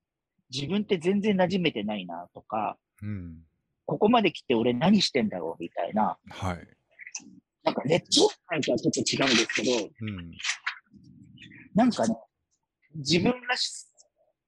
[0.53, 3.38] 自分って全然馴染めてないなとか、うん。
[3.85, 6.68] ここまで来て俺何してんだろうみたいな、はい。
[7.62, 9.70] なんか熱中感とはちょっと違うんですけど、
[10.01, 10.31] うん。
[11.75, 12.16] なんかね、
[12.96, 13.87] 自分らし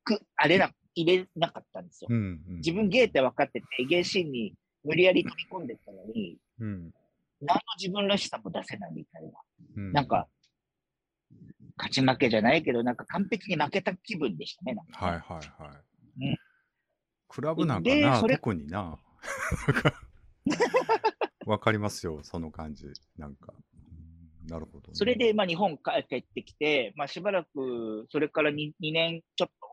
[0.05, 0.70] くあれな、
[1.02, 2.08] 入れなかったんですよ。
[2.11, 2.16] うん。
[2.16, 6.90] うん自分ゲイって分かってて、ゲイシーンに無理やり飛び込んでったのに、うん。
[7.40, 9.30] 何の自分らしさも出せないみたいな。
[9.76, 9.92] うん。
[9.92, 10.28] なんか、
[11.76, 14.74] 勝ち負けじゃないけど、なんか完璧に負けた気分でしたね。
[14.74, 16.26] なんかはいはいはい。
[16.26, 16.38] うん
[17.28, 18.98] クラブなんかな、特にな。
[21.44, 22.90] わかりますよ、その感じ。
[23.18, 23.52] なんか。
[23.52, 23.88] うん
[24.48, 24.94] なるほど、ね。
[24.94, 29.67] それで、まあ、日本帰ってきて、まあ、しばらく、それから 2, 2年ちょっと、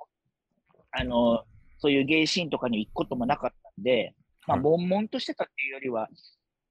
[0.97, 1.43] あの、
[1.77, 4.15] そういうゲイシーンとかに行くこともなかったんで、
[4.47, 6.07] まあ、はい悶々としてたっていうよりは、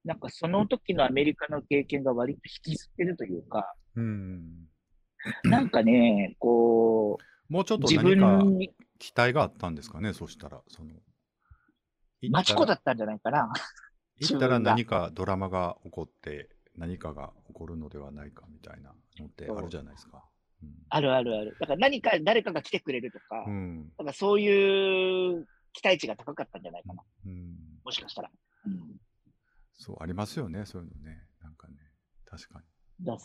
[0.05, 4.69] なんかその時のアメリカの経験が割と引きずってるというか、うん。
[5.45, 10.61] なんかね、こもうちょっと何か分に、期待があったんですかね、そしたら。
[10.69, 10.91] その
[12.31, 13.53] マチコだっったんじゃないかな。
[14.19, 20.25] 行ったら何かドラマが起こって、何かが起こるのではないかみたいなのってあるじゃないですか。
[20.89, 21.57] あるあるある。
[21.59, 23.93] だから何か、誰かが来てくれるとか、うん。
[23.99, 27.03] なんかそういう期待値が高かったんじゃないかな。
[27.27, 27.55] うん。
[27.85, 28.31] もしかしたら。
[28.67, 29.01] うん
[29.77, 31.19] そう、ありますよね、そういうのね。
[31.43, 31.75] なんかね。
[32.25, 32.65] 確かに。
[33.01, 33.17] だ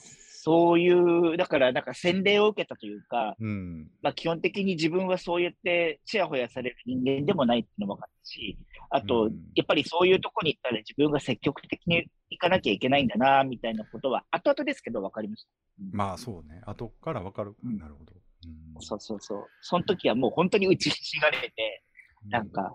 [0.41, 3.89] そういう、だから、なんか洗礼を受けたというか、うん。
[4.01, 8.57] まあ、基本的に自分はそうやってちやほやされる人間でもないっていうのも分かったし、
[8.89, 15.49] あと、うんやっぱりそういうとこに行ったら自分が積極的に行かなきゃいけないんだな、みたいなことは、後々ですけど分かりました。
[15.91, 16.61] まあそうね。
[16.65, 17.55] 後からわかる。
[17.63, 18.13] うんなるほど。
[18.13, 19.47] うんそうそうそう。
[19.61, 21.83] その時はもう本当に打ちひしがれて、
[22.29, 22.73] なんか、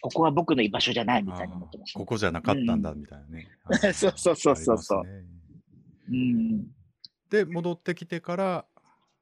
[0.00, 2.06] ここは僕の居場所じゃないみたいに思ってましたこ。
[2.06, 3.48] こじゃなかったんだみたいなね。
[3.92, 5.37] そうそうそうそうそう
[6.10, 6.66] うん。
[7.30, 8.66] で、戻ってきてから、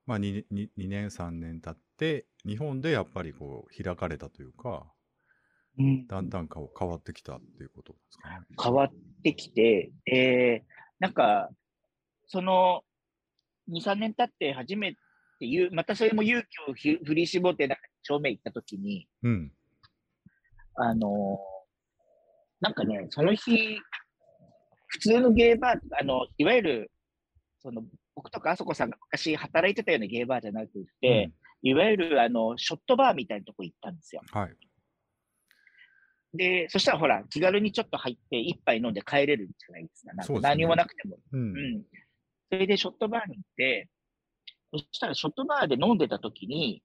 [0.06, 4.86] まあ2、2, 2年、3年経って、日本でやっぱりこう開かれたというか、
[5.78, 8.40] うんだんだんか変わってきたっていうことですかね。
[8.62, 8.90] 変わっ
[9.22, 10.66] てきて、えー、
[11.00, 11.50] なんか、
[12.28, 12.82] その、
[13.68, 14.98] 2、3年経って初めて
[15.40, 19.52] 言う、またそれも勇気をひ振り絞って、なんか正面行った時に、うん。
[20.76, 21.56] あのー
[22.60, 23.78] なんかね、その日、
[24.88, 26.92] 普通のゲーバー、あの、いわゆる、
[27.60, 30.68] その、僕とかあそこさんが昔働いてたようなゲーバーじゃなく
[31.00, 31.30] て、
[31.62, 34.22] いわゆるあのショットバーみたいなとこ行ったんですよ。
[34.32, 34.56] はい。
[36.34, 40.14] で、そしたらほら、気軽にちょっと入って一杯飲んで帰れるじゃないですか。
[40.14, 41.18] なんか何もなくても。
[41.32, 41.40] うん。
[41.40, 41.82] うん。
[42.50, 43.88] それでショットバーに行って、
[44.72, 46.82] そしたらショットバーで飲んでた時に、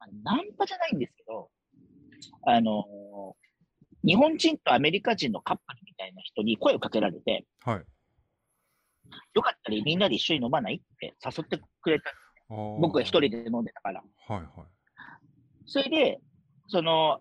[0.00, 1.50] あナンパじゃないんですけど、
[2.44, 2.84] あの
[4.04, 7.84] 日本人とアメリカ人のカップルみたいな人に声をかけられて、はい。
[9.34, 10.76] よかったらみんなで一緒に飲まない？
[10.76, 12.12] って誘ってくれた。
[12.48, 14.02] 僕が一人で飲んでたから。
[14.28, 14.48] はいはい。
[15.66, 16.20] それで、
[16.68, 17.20] その、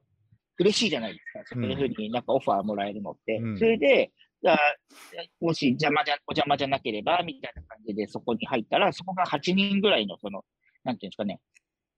[0.60, 1.56] 嬉しいじゃないですか。
[1.56, 3.38] そういうふうになんかオファーもらえるのって。
[3.38, 4.12] うんそれで、
[4.46, 4.58] あ
[5.40, 10.44] もし邪魔じゃ、お邪魔じゃなければ、みたいな感じでそこに入ったら、そこが8人ぐらいの、その、
[10.84, 11.40] なんていうんですかね、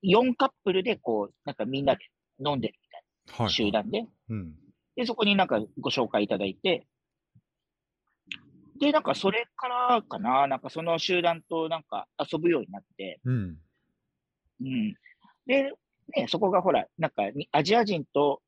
[0.03, 2.01] 4カップルでこう、なんかみんなで
[2.45, 3.03] 飲んでるみたい
[3.37, 3.47] はい。
[3.47, 4.55] な集団で、うん。
[4.95, 6.85] で、そこになんかご紹介いただいて、
[8.79, 13.57] で、なんかそれからかな、なんかその集団となんか遊ぶようになって、うん。
[14.61, 14.93] うん。
[15.45, 15.71] で、
[16.15, 18.41] ね、そこがほら、なんかにアジア人と、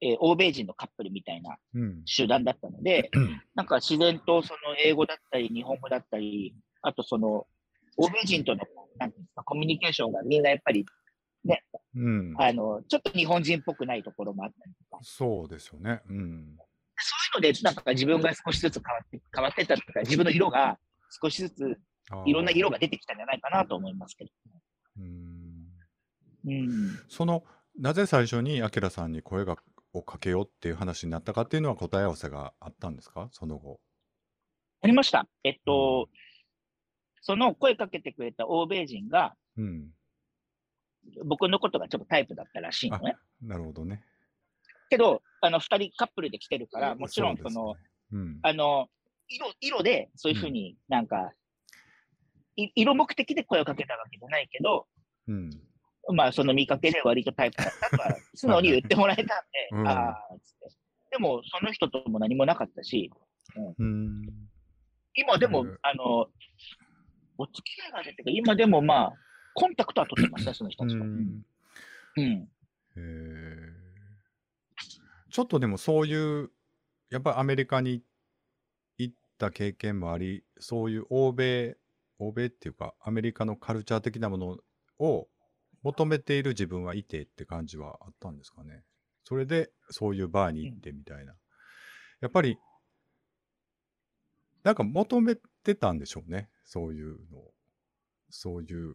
[0.00, 2.02] えー欧米人のカップルみたいなうん。
[2.06, 3.10] 集団だったので、
[3.54, 7.46] なんか自然とその英語だったり、日本語だったり、あとその、
[7.96, 8.62] 欧米人との、
[8.98, 10.86] なんていうんですか、コミュニケーションがみんなやっぱり、
[11.94, 12.34] うん。
[12.38, 16.00] あの、ちょっと日本人っぽくないところもあったりとか、そうですよね。
[16.08, 16.56] うん。
[16.96, 20.78] そういうので、なんか自分が少しずつ変わって、変わってったとか、自分の色が
[21.22, 21.80] 少しずつ
[22.26, 24.30] いろんな色が出てきたんじゃないかなと思いますけど。
[24.98, 25.66] うん。
[26.46, 26.98] うん。
[27.08, 27.44] その、
[27.78, 29.56] なぜ最初にアキラさんに声が
[29.92, 33.28] をかけようっていう話になったかっていうのは答え合わせがあったんですか？
[33.32, 33.80] その後。
[34.82, 35.26] ありました。
[35.42, 36.08] えっと、
[37.22, 39.88] その声かけてくれた欧米人が、うん。
[41.24, 43.16] 僕のことがちょっとタイプだったらしいのね。
[43.42, 44.02] なるほどね。
[44.88, 47.80] けど、あの、二人カップルで来てるから、もちろん、その、ね
[48.12, 48.38] うん。
[48.42, 48.88] あの、
[49.28, 51.32] 色、色で、そういうふうになんか、
[52.56, 54.86] い色目的で声をかけたわけじゃないけど、
[55.28, 55.50] うん。
[56.14, 59.34] まあ、その見かけで割とタイプだったとは、 素直に言ってもらえたんで、
[59.72, 60.76] うんああ、つって。
[61.12, 63.10] でも、その人とも何もなかったし、
[63.78, 64.22] うん。
[65.14, 66.26] 今でも、うんあの、
[67.38, 69.12] お付き合いが出てか、今でもまあ、
[69.54, 71.04] コンタクトは取ってました、 その人うたちと。
[71.04, 71.10] うん。
[71.10, 71.44] ん。
[72.16, 72.48] うん。
[72.96, 73.80] へー
[75.30, 76.50] ちょっとでもそういう、
[77.08, 78.02] やっぱりアメリカに
[78.98, 81.76] 行った経験もあり、そういう欧米、
[82.18, 84.58] 欧米っていうか、アメリカのカルチャー的なもの
[84.98, 85.28] を
[85.82, 88.82] 求めている自分はいてって感じはあったんですかね。
[89.24, 91.34] それで、そういうバーに行ってみたいな。
[92.20, 92.58] やっぱり、
[94.64, 96.50] なんか求めてたんでしょうね。
[96.64, 97.54] そういうのを。
[98.30, 98.94] そういう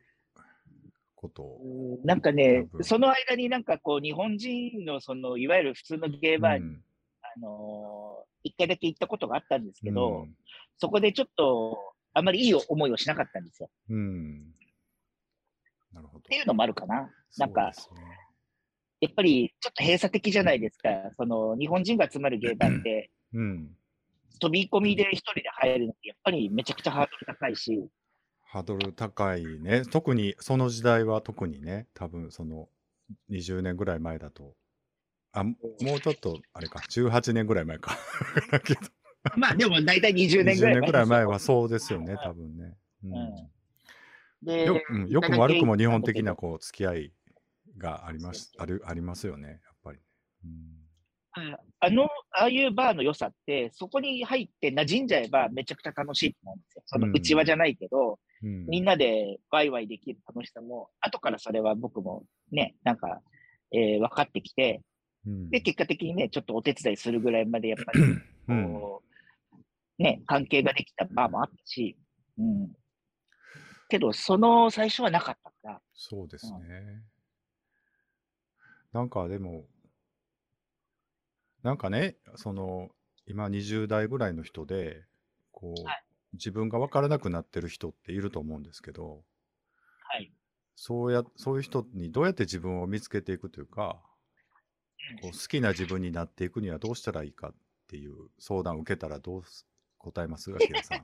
[1.27, 1.99] ことを。
[2.03, 6.83] なんかねその間になんかこう、日本人のその、いわゆる普通のゲーバーに、うん
[7.21, 10.35] あのー一回だけ行ったことがあったんですけど、うん
[10.77, 11.77] そこでちょっと、
[12.13, 13.69] あまりいい思いをしなかったんですよ。
[13.89, 14.53] うん。
[15.93, 16.19] なるほど。
[16.19, 17.09] っていうのもあるかな。
[17.37, 17.71] なんか
[19.01, 20.89] やっぱりちょっと閉鎖的じゃないですか。
[21.15, 23.69] その、日本人が集まるゲーバーって、うん。
[24.39, 27.87] 飛び込みで一人で入るのって、やっぱりめちゃくちゃハードル高いし、
[28.55, 29.83] ハードル高いね。
[29.91, 32.69] 特に、その時代は特にね、多分その
[33.29, 34.53] 20年ぐらい前だと。
[35.33, 35.55] あ、も
[35.97, 37.97] うちょっと、あれか、18年ぐらい前か。
[38.51, 38.79] だけど
[39.35, 42.77] まあでも大体20年ぐらい20年ぐらい前はそそうですよね、多分ね。
[43.03, 43.49] うんうん
[44.41, 46.35] でようんよくも悪くも日本的なう。
[46.37, 47.13] こう付き合い
[47.77, 49.99] がありますあるありますよね、やっぱり。
[50.45, 50.85] うん
[51.79, 56.83] あの、ああいうバーの良さって、そこに入って馴染んじゃえばめちゃくちゃ楽しいと思うんですよ。
[56.85, 58.65] そのうん内輪じゃないけど、うん。
[58.67, 63.21] みんなでワイワイできる楽しさも、後からそれは僕もね、なんか、
[63.71, 64.81] えー分かってきて、
[65.25, 65.49] うん。
[65.49, 68.01] で、結果的にね、ちょっとお手伝いするぐらいまでやっぱり、
[69.97, 71.97] ね、関係ができたバーもあったし、
[72.37, 72.73] うん。
[73.89, 77.03] けど、その最初はなかったから、そうですね。
[78.93, 79.65] なんかでも、
[81.63, 82.89] なんかね、その、
[83.27, 85.03] 今20代ぐらいの人で、
[85.51, 89.23] こう、はい自分が分からなくなってる人っていると思うんですけど、
[90.07, 90.31] はい。
[90.75, 94.01] そうや、そういう人にどうやって自分を見つけていくというか、
[95.21, 97.53] こう好きな自分になっていくにはどうしたらいいかっ
[97.87, 99.65] ていう相談を受けたらどうす
[99.97, 100.51] 答えます？
[100.83, 101.03] さん。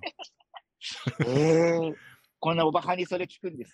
[1.28, 1.96] えー、
[2.40, 3.74] こんなおばはんにそれ聞くんです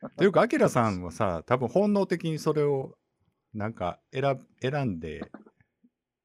[0.00, 0.10] か？
[0.10, 2.96] というか、アキラさんはさ、多分本能的にそれを
[3.54, 5.22] なんか選選んで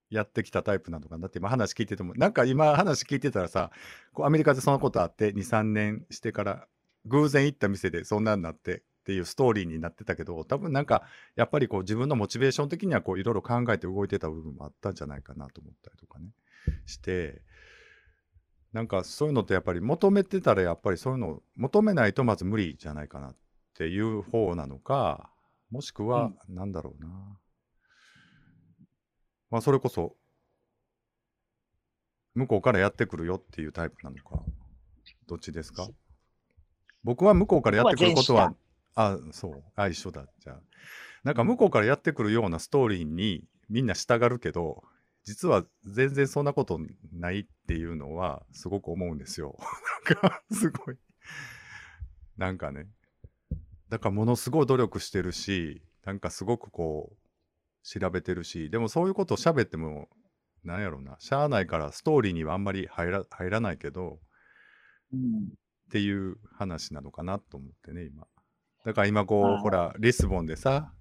[0.09, 1.27] やってきたタイプなのかな？
[1.27, 3.71] って今話聞いてても、なんか今話聞いてたらさ、
[4.13, 6.67] こうアメリカでそのことあって2、3年してから
[7.05, 11.03] 偶然行った店でそんなんなってっていうストーリーになってたけど、多分なんか
[11.35, 16.27] やっぱりこう自分のモチベーション的にはこういろいろ考えて動いてた部分もあったんじゃないかなと思ったりとかね、
[16.85, 17.41] して、
[18.71, 23.35] なんかそういうのってやっぱり求めてたらやっぱりそういうの求めないとまず無理じゃないかなっ
[23.75, 25.31] ていう方なのか
[25.71, 27.38] もしくはなんだろうな、
[29.49, 30.15] まあそれこそ
[32.35, 34.43] 向こうからやってくるよっていうタイプなのか
[35.27, 35.87] どっちですか？
[37.03, 38.53] 僕は向こうからやってくることは
[38.95, 40.61] あそうあ一緒だじゃあ
[41.23, 44.83] なんか向こうからやってくるようなストーリーにみんな従うけど
[45.23, 46.79] 実は全然そんなこと
[47.13, 49.57] ないっていうのはすごく思うんですよ。
[50.09, 50.97] なんかすごい。
[52.37, 52.87] なんかね。
[53.89, 57.17] だからものすごい努力してるし、なんかすごくこう
[57.83, 60.09] 調べてるし、でもそういうことを喋っても、
[60.63, 64.19] なんやろうな、しゃあないからストーリーにはあんまり入ら入らないけど、
[65.13, 68.27] うん、っていう話なのかなと思ってね、今。
[68.85, 70.93] だから今こう、ほら、リスボンでさ、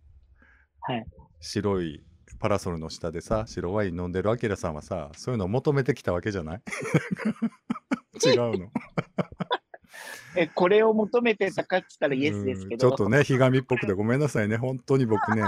[0.80, 1.04] はい、
[1.40, 2.04] 白い
[2.38, 6.62] パラソルの下でさ、白ワイン飲んでるアキラさんはさ、そういうのを求めてきたわけじゃない？
[8.24, 8.70] 違うの？
[10.36, 12.88] え、これを求めてたかっつったらイエスですけど。
[12.88, 14.56] ちょっとね、ひがみっぽくてごめんなさいね。
[14.56, 15.42] 本当に僕ね、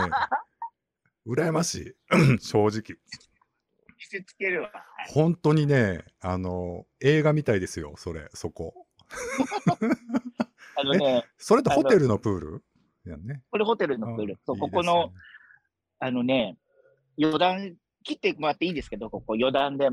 [1.27, 1.95] 羨ましい。
[2.41, 2.71] 正直。
[2.71, 4.71] 見せつけるわ。
[5.09, 8.87] 本当にね、あの、映画みたいですよ、それ、そこ。
[10.77, 12.65] あのね、それってホテルのプール？
[13.05, 13.43] やね。
[13.51, 14.39] これホテルのプール。
[14.47, 15.13] そう、ここの、
[15.99, 16.57] あのね、
[17.21, 19.89] 余談、切ってもらっていいですけど、ここ余談で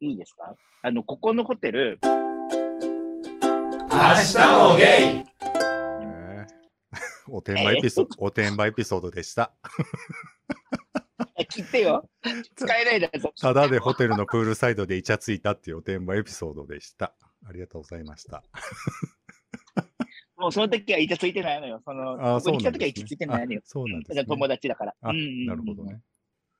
[0.00, 0.54] いいですか？
[0.82, 1.98] あの、ここのホテル。
[2.02, 2.08] 明
[3.88, 4.38] 日
[4.70, 5.24] もゲイ、
[7.28, 9.52] おてんばエピソード、おてんばエピソードでした。
[11.48, 12.08] 切ってよ。
[12.54, 13.32] 使えないだぞ。
[13.40, 17.14] ただでホテルのプールサイドでイチャついたっていうおてんばエピソードでした。
[17.46, 18.42] ありがとうございました。
[20.36, 21.82] もうその時はイチャついてないのよ。
[21.84, 23.60] その、あそう来た時はイチャついてないのよ。
[23.64, 24.94] そうなんです、ね、友達だから。
[25.02, 26.00] あ、なるほどね。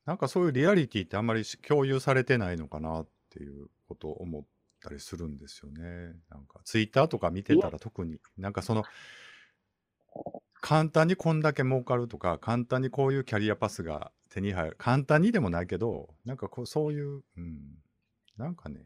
[0.05, 4.45] なんかそういうリアリティってあんまり共有されてないのかなっていうことを思っ
[4.83, 6.15] たりするんですよね。
[6.31, 8.85] なんかツイッターとか見てたら特に、なんかその、
[10.61, 14.77] 簡単にこんだけ儲かるとか、簡単にこういうキャリアパスが手に入る。
[14.79, 17.79] 簡単にでもないけど、なんかこうそういう、うん、
[18.37, 18.81] なんかね、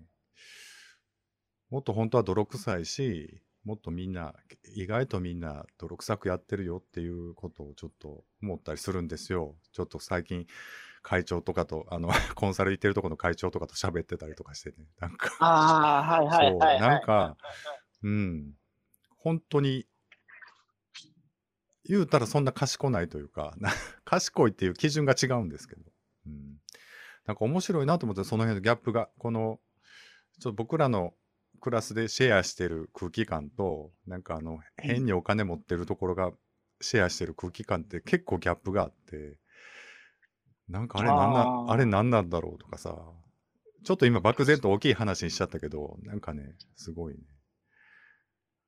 [1.70, 4.34] もっと本当は泥臭いし、もっとみんな、
[4.74, 9.56] 意外とみんな泥臭くやってるよっていうことをちょっと思ったりするんですよ。
[9.72, 10.46] ちょっと最近、
[11.02, 14.86] 会長とかと、あの、 コンサル行ってるとこの会長とかと喋ってたりとかしてね。
[14.98, 17.36] なんかああ、はいはいはい、なんか、
[18.02, 18.54] うん。
[19.18, 19.86] 本当に、
[21.86, 23.54] 言うたらそんな賢ないというか、
[24.04, 25.82] 賢いっていう基準が違うんですけど。
[26.26, 26.60] うん。
[27.26, 29.60] なんか面白いなと思って、その辺のギャップが、この、
[30.40, 31.14] ちょっと僕らの
[31.60, 36.32] クラスでシェアしてる空気感と、なんかあの、変にお金持ってるところが
[36.80, 39.38] シェアしてる空気感って結構ギャップがあって、
[40.68, 42.96] なんかあれなんな、ああれ何なんだろうとかさ、
[43.84, 47.20] ちょっと今漠然と大きい話にしちゃったけど、なんかね、すごいね。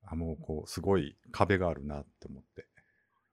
[0.02, 2.66] あ、もうこう、すごい壁があるなって思って。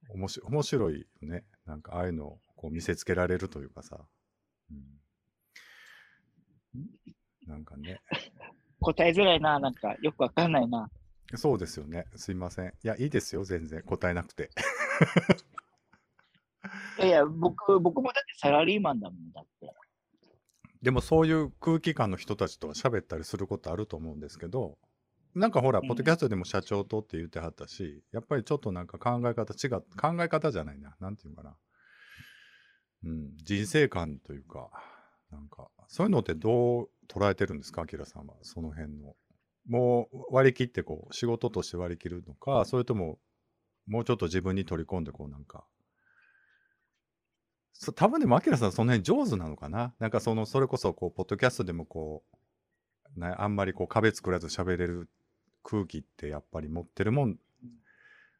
[0.10, 1.46] 面白面白いよね。
[1.66, 4.00] なんかああいうのをこう見せつけられるというかさ。
[4.72, 4.74] う
[6.78, 6.88] ん、
[7.48, 8.02] なんかね。
[8.80, 10.89] 答えづらいな、なんかよくわかんないな。
[11.36, 12.06] そうですよね。
[12.16, 12.68] すいません。
[12.68, 13.82] いや、いいですよ、全然。
[13.82, 14.52] 答えなくて。
[17.00, 19.74] いやいや、僕、僕もだってサラリーマンだもんだって。
[20.82, 24.78] でもそういう空気感の人たちと喋ったりすることあると思うんですけど、
[25.36, 30.96] なんかほら、ポッドキャストでも社長とって言ってはったし、やっぱりちょっとなんか考え方違う、考え方じゃないな。
[31.00, 31.56] なんていうかな。
[33.06, 34.69] うん、人生観というか、
[35.32, 39.15] なんか、そういうのってどう捉えてるんですか、アキラさんは、その辺の。
[39.67, 43.19] もう割り切ってこう、仕事として割り切るのか、それとも、
[43.88, 45.65] もうちょっと自分に取り込んでこうなんか、
[47.74, 49.96] そ多分でも、アキラさんその辺上手なのかな？
[50.00, 52.24] なんかその、それこそ、こう、ポッドキャストでもこ
[53.17, 55.10] う、ね、あんまりこう、壁作らず喋れる
[55.63, 57.38] 空気ってやっぱり持ってるもん、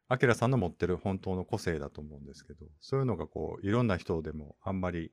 [0.08, 5.12] アキラさんの持ってる本当の個性だと思うんですけど、そういうのがこう、いろんな人でもあんまり、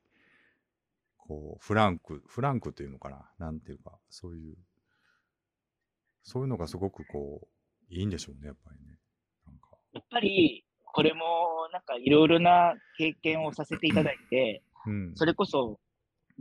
[1.17, 3.30] こう、フランク、フランクっていうのかな？
[3.39, 4.58] なんていうか、そういう、
[6.24, 8.97] そういうのがすごくこう、いいんでしょうね、やっぱりね。
[9.45, 9.69] なんか。
[9.93, 15.80] やっぱり、これもなんかいろいろな経験をさせていただいて、うん、それこそ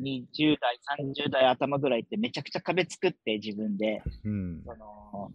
[0.00, 5.30] 20代、30代頭ぐらいってめちゃくちゃ壁作って自分で、うん、その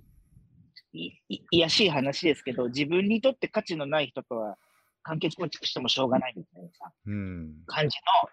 [0.96, 4.58] いいやしい話ですけど、自分にとって価値のない人とは
[5.04, 8.30] 関係構築してもしょうがないみたいなさ、うん、感じの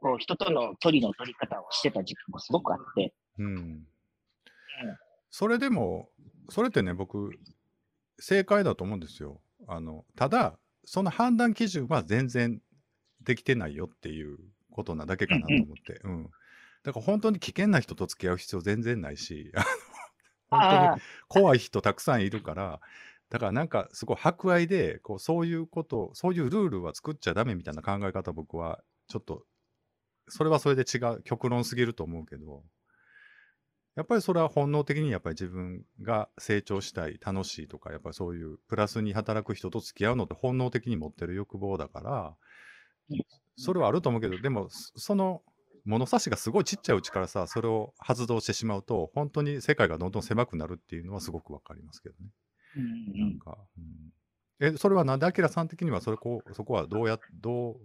[0.00, 3.14] こう人との距離の取り方をしてた時期もすごくあって。
[3.38, 3.86] うん、うん、
[5.30, 6.08] それでも、
[6.50, 7.32] それってね、僕、
[8.18, 9.40] 正解だと思うんですよ。
[9.66, 12.60] あのただその判断基準は全然
[13.22, 14.38] できてないよっていう
[14.70, 16.30] ことなだけかなと思って、うん、
[16.82, 19.50] だから本当に危険な人と付き合う必要全然ないし
[20.54, 21.02] 本当に。
[21.28, 22.80] 怖い人たくさんいるから、
[23.30, 29.44] だからなんかすごい博愛で、こうそういうこと、そういうルールは作っちゃダメみたいな考え方、僕はちょっと、
[30.28, 32.62] それはそれで違う、極論すぎると思うけど、
[33.96, 42.36] やっぱりそれは本能的にやっぱり自分が成長したい、楽しいとか、やっぱりそういうプラスに働く人と付き合うのって本能的に持ってる欲望だから。
[43.10, 43.24] うん、
[43.56, 45.42] それはあると思うけど、でも、そその
[45.84, 52.30] 物差しがすごいちっちゃいうちからさ、それを発動してしまうと、本当に世界がどんどん狭くなるっていうのはすごくわかりますけどね。
[52.76, 52.86] うんう
[53.26, 53.58] んなんか、
[54.60, 57.76] うん、え、それはなんで、アキラさん的にはそれこうそこはどうや、どう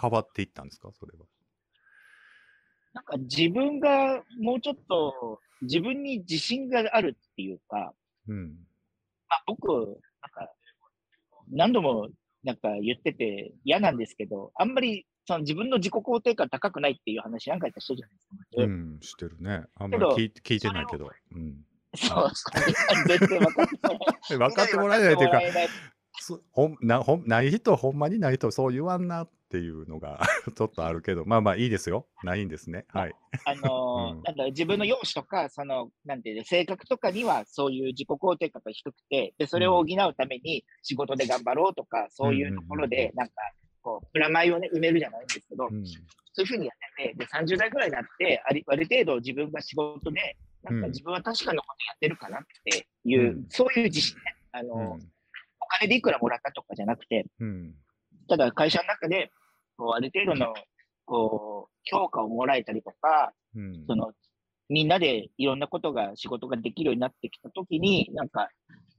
[0.00, 1.26] 変わっていったんですか、それは。
[2.92, 7.94] なんか自分がもうちょっと自分に自信があるっていうか、
[8.28, 8.48] うん。
[9.28, 9.86] まあ、僕、なん
[10.32, 10.52] か、
[11.52, 12.08] 何度も
[12.44, 18.62] なんか言ってて嫌なんですけど、あんまりその自分の自己肯定感高くないっていう話何回かしてるじゃないですか。
[18.62, 19.64] うん、してるね。
[19.76, 21.10] あんまり聞い聞いてないけど。
[21.32, 21.56] うん。
[21.94, 23.08] そうそう。
[23.08, 23.98] 全然分かってない。
[24.38, 25.40] 分かってもらえないというか
[26.52, 30.20] ほんなほんない人、ほんまにない人、そう言わんなっていうのが
[30.54, 32.06] ちょっとあるけど、まあまあいいですよ。
[32.22, 32.84] ないんですね。
[32.88, 33.14] はい。
[33.44, 43.34] あのーうんなんだ自分の容姿とか、その、なんていうの、性格とかには、そういう自己肯定感が低くて、で、それを補うために仕事で頑張ろうとか、そういうところうんうんで、なんか、
[43.82, 45.84] こう、プラマイをね、埋めるじゃないんですけど、うん。
[45.86, 45.94] そ
[46.38, 54.36] ういうふうにやってて、で、30代ぐらいになって、ありある程度自分が仕事で、なんかうん自分は確かなことやってるかなっていう、うんそういう自信ね。
[54.52, 55.10] あの、うん
[55.62, 57.74] お金でいくらもらったとかじゃなくて、うん。
[58.28, 59.30] ただ会社の中で、
[59.76, 60.52] こう、ある程度の、
[61.04, 63.84] こう、評価をもらえたりとか、うん。
[63.86, 64.12] その、
[64.68, 68.48] みんなでいろんなことが、仕事ができるようになってきたときに、なんか、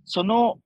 [0.06, 0.60] その、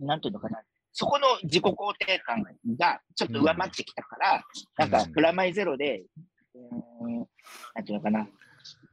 [0.00, 0.62] なんていうのかな、
[1.00, 1.74] そこの自己肯
[2.04, 2.42] 定感
[2.76, 4.42] がちょっと上回ってきたから、
[4.78, 6.02] なんかう、んプラマイゼロで、
[6.56, 7.18] うーん、
[7.76, 8.26] なんていうのかな、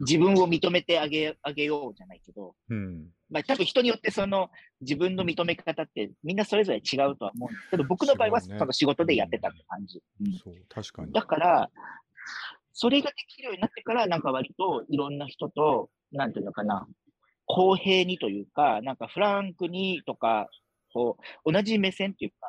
[0.01, 3.07] 自分を認めてあげあげようじゃないけど、うん。
[3.31, 4.51] まあ多分人によってその
[4.81, 9.99] 自分の認め方ってみんなそれぞれ違うとは思うんですけど、僕の場合はその仕事でやってたって感じ。
[10.21, 11.11] うんそう、確かに。
[11.11, 11.71] だから、
[12.71, 16.85] それができるようになってから、なんか割といろんな人と、なんていうのかな、
[17.47, 20.47] 公平にというか、なんかフランクにとか、
[20.95, 22.47] こう、同じ目線っていうか、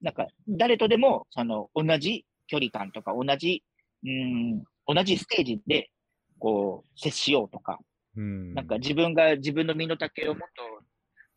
[0.00, 3.62] なんか誰とでも、その、同じ距離感とか、同じ、
[4.06, 5.90] うん、同じステージで、
[6.38, 7.78] こう、接しようとか、
[8.16, 8.54] うん。
[8.54, 10.84] なんか自分が自分の身の丈をもっと、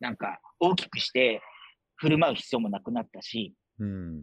[0.00, 1.42] なんか大きくして
[1.96, 4.22] 振る舞う必要もなくなったし、うん。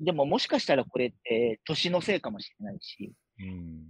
[0.00, 3.84] でももしかしたらこれって年のせいかもしれないし、うん。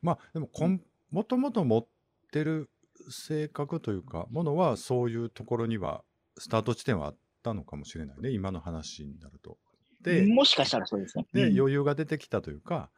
[0.00, 0.80] まあ、でもこん、
[1.10, 1.86] もともと持っ
[2.30, 2.70] てる
[3.10, 6.04] 性格というか、ものはそういうところには、
[6.38, 9.58] スタート地点はあったのかもしれないね、今の話になると。
[10.02, 11.26] で、もしかしたらそうですね。
[11.32, 12.90] で、うん余裕が出てきたというか、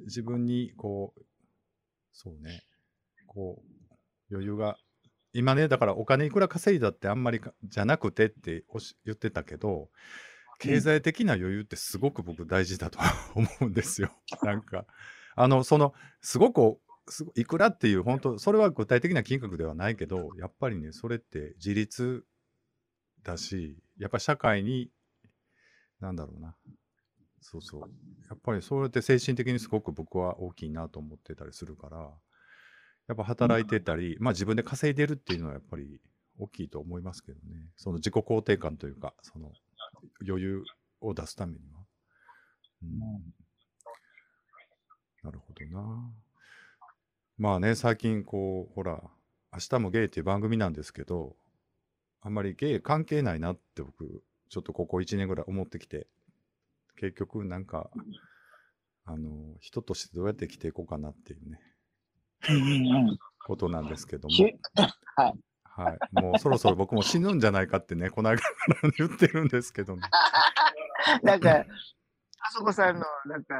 [0.00, 1.22] 自分にこう、
[2.12, 2.62] そうね、
[3.26, 3.62] こ
[4.30, 4.76] う、余裕が、
[5.32, 9.88] 今ね、だからお金いくら稼いだってあんまりかじゃなくてっておし言ってたけど、
[10.58, 12.98] 経済的な余裕ってすごく僕大事だと
[13.34, 14.10] 思うんですよ。
[14.42, 14.86] なんか、
[15.36, 16.80] あの、その、すごく、
[17.10, 22.26] すごいくらっていう、本当それは具体的な金額ではないけど、やっぱりね、それって自立
[23.24, 24.90] だし、やっぱり社会に、
[26.00, 26.56] なんだろうな、
[27.40, 27.80] そうそう。
[28.28, 32.10] やっぱりそれって精神的にすごく僕は大きいなと思ってたりするから、
[33.08, 36.00] やっぱ働いてたり、まあ自分で稼いでるっていうのはやっぱり
[36.38, 37.70] 大きいと思いますけどね。
[37.76, 39.52] その自己肯定感というか、その
[40.26, 40.62] 余裕
[41.00, 41.80] を出すためには。
[42.82, 42.98] うん、
[45.22, 46.12] なるほどな。
[47.38, 49.02] まあね、最近こう、ほら、
[49.52, 51.36] 明日もゲイっていう番組なんですけど、
[52.20, 56.06] あんまりゲイ関係ないなって僕、ちょっとここ1年ぐらい思ってきて、
[56.96, 57.90] 結局なんか、
[59.04, 61.60] あの、人としてどうやって生きていこうかなっていうね、
[63.46, 64.34] ことなんですけども。
[64.34, 64.42] し
[65.16, 65.34] はい。
[65.62, 65.98] はい。
[66.12, 68.48] もうそろそろ僕も死ぬんじゃないかってね、この間か
[68.82, 70.02] ら言ってるんですけどね。
[71.22, 71.64] なんか、あ
[72.50, 73.54] そこさんの、なんか、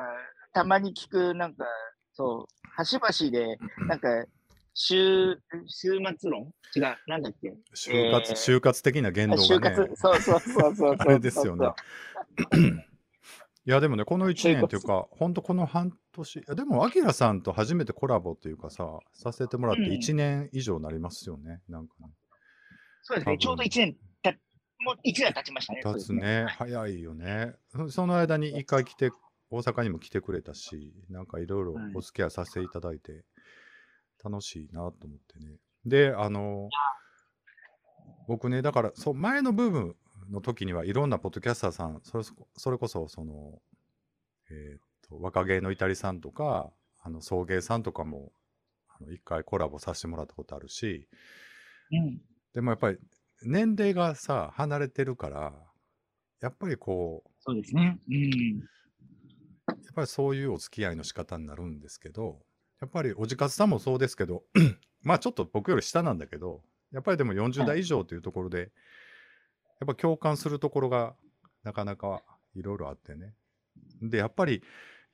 [0.53, 1.65] たまに聞く、なんか、
[2.13, 4.09] そう、端々で、なんか、
[4.81, 6.53] 週、週末論？
[6.77, 7.53] 違う、なんだっけ？
[7.75, 9.77] 就活、えー就活的な言動就がね。
[9.77, 9.97] 活、。
[9.97, 10.97] そうそうそう。
[10.97, 11.69] あれですよね。
[13.67, 19.91] いや、でもね、この1就活年というか、ほんとこの半年、いやでも、アキラさんと初めてコラボというかさ、させてもらってうん。
[19.91, 22.07] 1年以上になりますよね、なんかね。
[23.03, 24.31] そうですね、ちょうど1年た、
[24.81, 25.81] もう1年経ちましたね。
[25.83, 26.45] 経つね。
[26.45, 27.55] ね、早いよね。
[27.69, 29.11] そその間に一回来て、
[29.51, 31.93] 大阪にも来てくれたし、なんかいろいろはい。
[31.95, 33.25] お付き合いさせていただいて、
[34.23, 35.57] 楽しいなと思ってね。
[35.85, 36.69] で、あの、
[38.27, 39.97] 僕ね、だから、そう前の部分
[40.31, 42.25] の時にはいろんなポッドキャスターさん、それ
[42.57, 43.63] それこそ、その、
[44.51, 48.33] えーっと、若芸のイタリさんとか、あの、送迎さんとかも、
[48.89, 51.09] あの一回コラボさせてもらったことあるし、
[51.93, 52.21] うん。
[52.53, 52.99] でもやっぱり
[53.43, 55.53] 年齢がさ、離れてるから、
[56.41, 57.99] やっぱりこう、そうですね。
[58.09, 58.59] うん。
[58.59, 62.41] やっぱりそういうお付き合いの仕方になるんですけど、
[62.81, 64.45] やっぱりおじかずさんもそうですけど、
[65.03, 66.63] まあちょっと僕より下なんだけど、
[66.93, 68.71] やっぱりでも40代以上というところで、
[69.81, 71.15] やっぱ共感するところが
[71.63, 72.23] なかなか
[72.55, 73.35] いろいろあってね。
[74.03, 74.63] で、やっぱり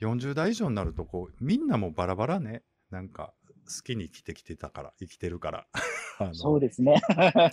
[0.00, 3.34] 40代以上になると、こう、みんなもバラバラね、なんか
[3.66, 5.66] 好きに生きてきてたから、生きてるから、
[6.18, 7.00] あのそうですね。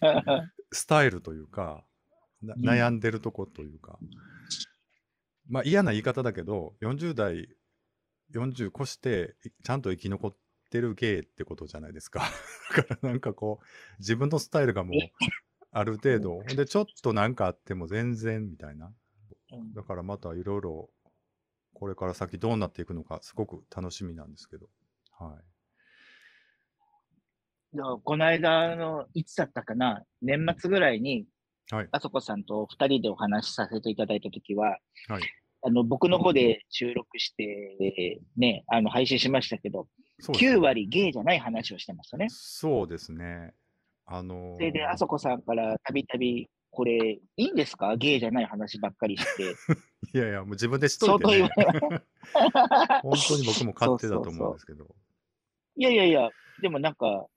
[0.72, 1.84] スタイルというか、
[2.43, 3.99] 悩んでるとこというか、
[5.49, 7.49] まあ嫌な言い方だけど、40代、
[8.34, 10.36] 40越して、いちゃんと生き残っ
[10.70, 12.22] てるゲイってことじゃないですか。
[12.76, 13.66] だからなんかこう、
[14.00, 14.96] 自分のスタイルがもう、
[15.72, 18.94] ある程度、 で、ちょっとなんかあっても全然みたいな。
[19.54, 20.90] うんだからまたいろいろ、
[21.74, 24.70] これから先どうなっていくのか、すごく楽しみなんですけど。
[25.12, 25.44] はい。
[28.04, 31.26] この間の、いつだったかな、年末ぐらいに、
[31.70, 31.90] はい。
[31.92, 34.78] あそこさんと二人でお話しさせていただいたときは、
[35.08, 35.41] はい。
[35.64, 39.88] あの、僕の方で収録して、ね、あの、配信しましたけど、
[40.20, 42.28] そうですね9割ゲイじゃない話をしてましたね。
[42.30, 43.53] そうですね。
[44.05, 47.95] あのーそれで、あそこさんからたびたび、これ、いいんですか？
[47.97, 49.43] ゲイじゃない話ばっかりして。
[50.14, 51.49] いやいや、もう自分でしといて、言ね
[53.01, 54.95] 本当に僕も勝手だと思うんですけど。
[55.76, 56.30] いやいやいや、
[56.62, 57.28] でもなんか、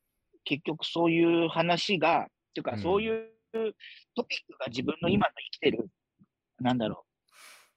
[0.45, 3.31] 結局そういう話が、っていうか、うんそういう
[4.17, 5.89] トピックが自分の今の生きてる、
[6.59, 7.04] なんだろう、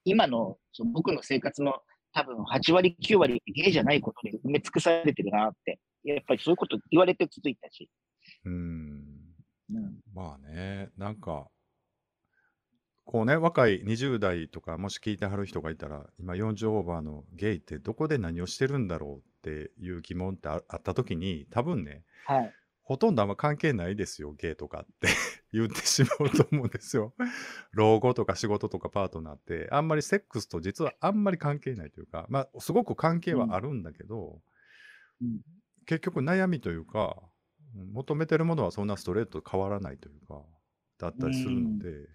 [0.09, 1.75] 今のその僕の生活の
[2.13, 7.89] 多分8割、9割ゲイじゃないことで埋め尽くされてるなって、やっぱりそういうこと言われて続いたし。
[8.45, 9.17] うん。
[9.69, 11.49] うん、まあね、なんか、
[13.03, 22.53] こうね、若い20代とか、もし聞いてはる人がいたら、今40オーバーのゲイってどこで何をしてるんだろうっていう疑問ってああった時に、多分ね、はい。
[22.87, 25.09] ほとんどあんま関係ないですよ、ゲイとかって。
[25.51, 27.13] 言ってしまうと思うんですよ。
[27.71, 34.41] 老後とか仕事とかパートナーって、あんまりセックスと実はあんまり関係ないというか、まあ、すごく関係はあるんだけど、
[35.21, 35.41] うん。
[35.85, 37.27] 結局悩みというか、うん
[37.93, 40.41] 求めてるものはそんなストレートと変わらないというか、
[40.97, 42.07] だったりするので、うん。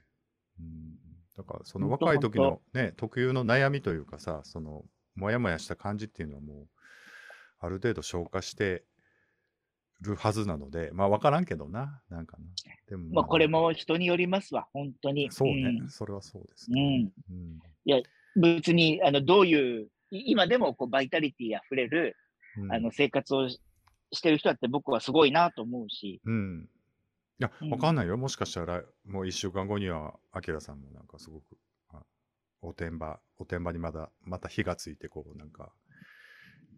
[1.37, 6.69] だからその若い時のね、特有の悩みというかさ、その、もやもやした感じっていうのはもう、
[7.61, 8.85] ある程度消化して
[10.03, 12.45] るはずなので、まあ分からんけどな、なんかな。
[12.89, 15.31] でも、まあ、これも人によりますわ、本当に。
[15.31, 16.75] そうね、それはそうですうん。
[16.75, 17.13] ね。
[17.31, 18.03] うんうん
[18.35, 22.17] 別に、あの、どういう、い今でもこうバイタリティあふれる、
[22.57, 23.61] うんあの、生活をし
[24.15, 26.69] してる人だって僕はすごいなと思うし、うん。
[27.39, 28.17] いや、うんわかんないよ。
[28.17, 31.59] もしかしたら、もう一週間後には、アキラさんもなんかすごく、
[31.91, 32.03] あ
[32.61, 35.73] おてんば、おてんばにまだ、また火がついて、こう、なんか、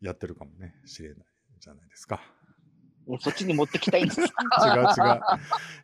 [0.00, 1.26] やってるかもね、しれない
[1.60, 2.20] じゃないですか。
[3.08, 4.30] えそっちに持ってきたいんです 違う違う。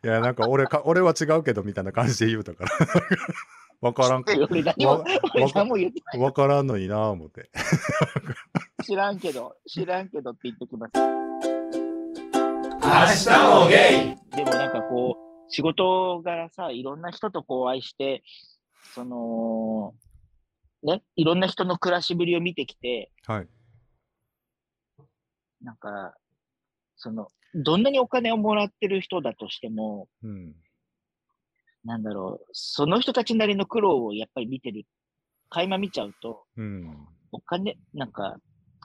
[0.03, 2.71] いや、なんか俺か、俺は違うけど、みたいな感じで言うたから。
[3.81, 5.03] わからん、俺何もわ、
[5.33, 7.49] 俺わ何も言ってないわからんのになぁ思って。
[8.85, 10.93] 知らんけど、知らんけどって言ってきます。
[12.83, 18.23] 明日もゲイでもなんかこう、仕事柄さ、いろんな人とこうお会いして、
[18.93, 19.93] その、
[20.83, 23.47] ね、いろんな人の暮らしぶりを見てきて、はい。
[25.61, 26.15] なんか、
[27.01, 30.53] その、どんなにお金をもらってる人だとしても、うん。
[31.83, 34.85] なんだろう、その人たちなりの苦労をやっぱり見てる、
[35.49, 37.07] 垣間見ちゃうと、うん。
[37.31, 38.37] お金、なんか、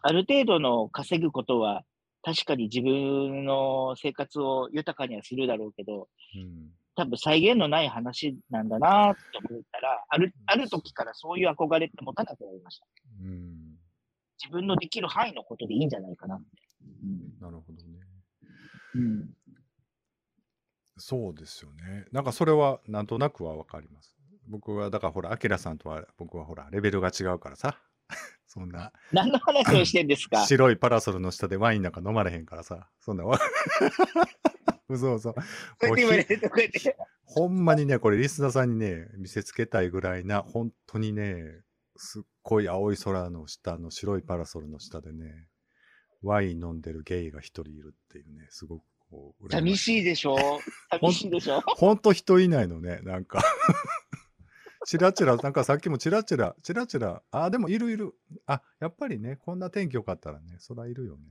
[0.02, 1.84] ある程度の稼ぐことは、
[2.22, 6.70] 確かに自分の生活を豊かにはするだろうけど、うん。
[6.94, 12.86] 多分再現のない話なんだなって思ったら、ある、ある時からそういう憧れって持たなくなりました。
[13.20, 13.76] うん。
[14.42, 16.46] 自分のできる範囲のことでいいんじゃないかなって。
[17.40, 18.05] なるほどね。
[18.96, 19.04] うん。
[19.04, 19.36] うん。
[20.98, 22.06] そうですよね。
[22.12, 24.14] なんかそれはなんとなくはわかります。
[24.48, 27.78] 僕はだからほら、アキラさんとは僕はほら、レベルが違うからさ。
[28.46, 30.46] そんな何の話をしてんですか？
[30.46, 32.88] 白いパラソルの下でワインなんか飲まれへんからさ。
[33.00, 33.38] そんなわ。
[34.88, 35.34] 嘘嘘。
[37.24, 41.62] ほんまにね、これリスナーさんにね、見せつけたいぐらいな、本当にね、
[41.96, 45.48] すっごい青い空の下の白いパラソルの下でね、
[46.22, 50.36] ワイン飲んでるゲイが一人いるっていうね、すごくこう、寂しいでしょ？
[50.90, 51.60] 寂しいでしょ？
[51.60, 53.42] ほんと人いないのね、なんか。
[54.86, 58.14] チラチラ、なんかさっきもチラチラ、チラチラ、あ、でもいるいる。
[58.46, 61.24] あ、やっぱりね、こんな天気良かったらね、そらいるよね。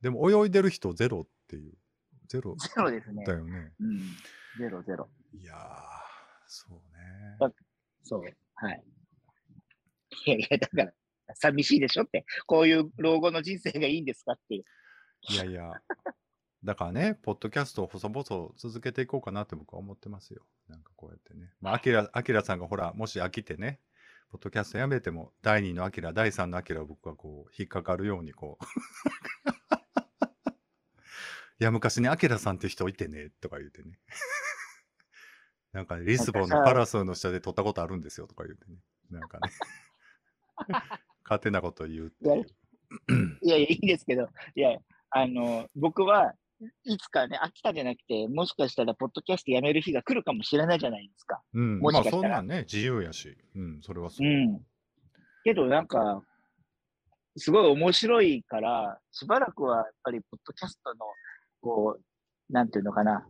[0.00, 1.74] でも泳いでる人ゼロっていう。
[2.28, 3.34] ゼロゼロですねだ。
[3.34, 3.72] よね。
[3.78, 4.00] うん。
[4.58, 5.10] ゼロゼロ。
[5.34, 5.58] いやー、
[6.46, 7.36] そうね。
[7.40, 7.52] あ
[8.02, 8.22] そう。
[8.54, 8.84] はい。
[10.26, 10.92] いやいや、だから、
[11.34, 12.24] 寂しいでしょって。
[12.46, 14.64] こういう老後の人生がいいんですかっていう。
[15.30, 15.72] いやいや、
[16.64, 20.42] だからね、ポッドキャストを細々続けていこうかなって僕は思ってますよ。
[20.68, 21.50] なんかこうやってね。
[21.60, 23.80] まあ、アキラ、アキラさんがほら、もし飽きてね、
[24.30, 28.64] ポッドキャストやめても、第2のアキラ、第3のアキラを僕はこう、引っかかるようにこう。
[31.60, 33.98] いや、昔にアキラさんって人いてね、とか言ってね。
[35.72, 38.78] なんか、ね、リスボンのパラソルの下で撮ったことあるんですよ、とか言ってね。
[39.10, 39.50] なんかね。
[41.24, 42.46] 勝手なこと言うっていう。
[43.42, 44.76] いや いや、いいですけど、いや、
[45.10, 46.34] あの、僕は
[46.84, 51.40] いつかね、飽きたじゃなくて、もしかしたら、ポッドキャストやめる日が来るかもしれないじゃないですか。
[51.54, 53.36] うん、もしまあかしたらそんなんね、自由やし。
[53.56, 54.30] うん、それはそうう。
[54.30, 54.60] ん。
[55.44, 56.22] けど、なんか、
[57.36, 61.06] すごい面白いから、しばらくはやっぱり、ポッドキャストの、
[61.60, 63.26] こう、なんていうのかな。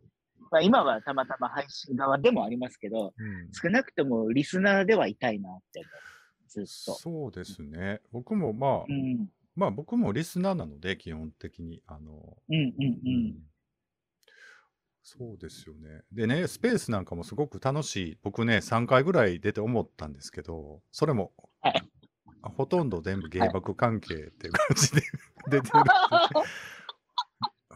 [0.51, 6.12] まあ、今はたまたま配信側でもありますけど、うん少なくともリスナーではいたいなって思う。
[6.53, 6.95] ずっと。
[6.95, 8.01] そうですね。
[8.13, 9.29] 僕もまあ、うん。
[9.55, 11.83] まあ僕もリスナーなので、基本的に。
[11.87, 13.35] あの、うんうんうん。
[15.03, 16.03] そうですよね。
[16.13, 18.19] でね、スペースなんかもすごく楽しい。
[18.23, 21.83] 僕ね、3回ぐらい出て思ったんですけど、それも、はい
[22.43, 25.03] あほとんど全部芸爆関係っていう感じで
[25.49, 25.85] 出てる。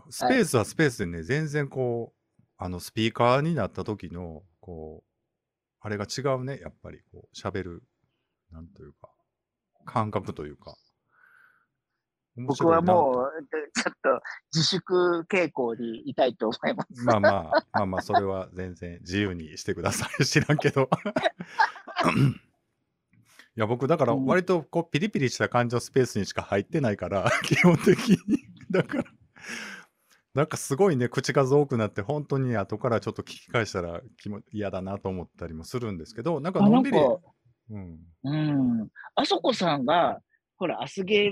[0.11, 5.11] スペースはスペースでね、全然こう、あの、スピーカーになった時の、こう、
[5.81, 7.83] あれが違うね、やっぱり、こう、喋る、
[8.57, 9.11] なんというか、
[9.85, 10.75] 感覚というか。
[12.37, 13.45] 面僕はもう、
[13.75, 14.23] ちょっと
[14.55, 17.05] 自粛傾向にいたいと思います。
[17.05, 17.43] まあまあ、
[17.73, 20.25] まあまあ、それは全然自由にしてください。
[20.25, 20.89] 知らんけど。
[23.57, 28.19] いや、僕、だから、うん割と、こう、ピリピリした感情スペースにしか入ってないから、 基本的に。
[28.71, 29.05] だから、
[30.33, 34.01] なんかすごいね、口数多くなって、本当に後からちょっと聞き返したら
[34.51, 36.99] 嫌だなと思ったりもするんですけど、なんかあのんびり、
[37.71, 37.99] うん。
[38.25, 38.31] う
[38.85, 38.89] ん。
[39.15, 40.21] あそこさんが、
[40.57, 41.31] ほら、アスゲー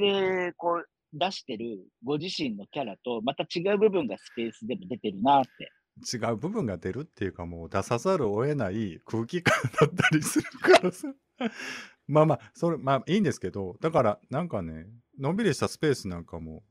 [0.49, 5.71] でこう出してるご自身のキャラと、また違う部分がスペースでも出てるなって。
[6.13, 11.15] 違う部分が出るっていうかもう出さざるを得ない空気感だったりするからさ
[12.09, 16.65] まあまあそれまあいいんですけどだからなんかねのんびりしたスペースなんかも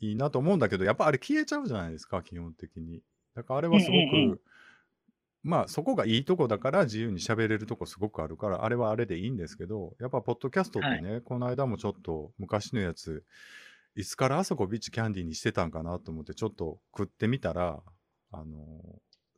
[0.00, 3.00] いいなと思うんだけどやっぱあれ消えちゃうじゃないですか基本的に
[3.34, 4.40] だからあれはすごく、
[5.44, 13.22] まあそこがいいとこだから自由に喋れるとこすごくあるからあれはあれでいいんですけどやっぱポッドキャストってね、この間もちょっと昔のやつ
[13.94, 17.80] いつからあそこビッチキャンディーにしてたんかなと思ってちょっと食ってみたら
[18.32, 18.80] あの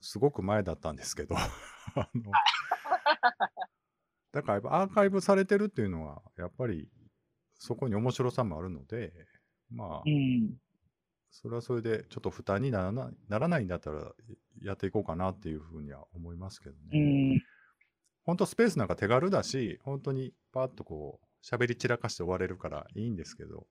[0.00, 2.22] すごく前だったんですけど あの
[4.30, 6.88] だからやっぱアーカイブされてるっていうのはやっぱり
[7.58, 9.12] そこに面白さもあるので
[9.70, 10.54] まあうん。
[11.42, 14.12] それはそれでちょっと負担にならないならないんだったら
[14.62, 17.34] やっていこうかなっていうふうには思いますけどうね。
[17.36, 17.42] ん。
[18.24, 23.66] 本当スペースなんか手軽だし本当にパッとこう喋り散らかして終われるからいいんですけど、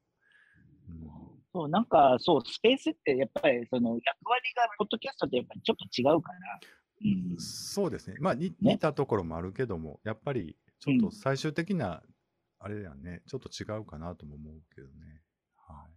[0.90, 6.60] うんそう、なんか、そう、スペースってやっぱり、その役割が、ポッドキャストってやっぱりちょっと違うから。
[7.06, 7.40] うん。
[7.40, 8.18] そうですね。
[8.20, 12.04] まあ、にね似たところもあるけども、やっぱりちょっと最終的な、
[12.60, 15.22] あれやね、ちょっと違うかなとも思うけどね。
[15.56, 15.88] は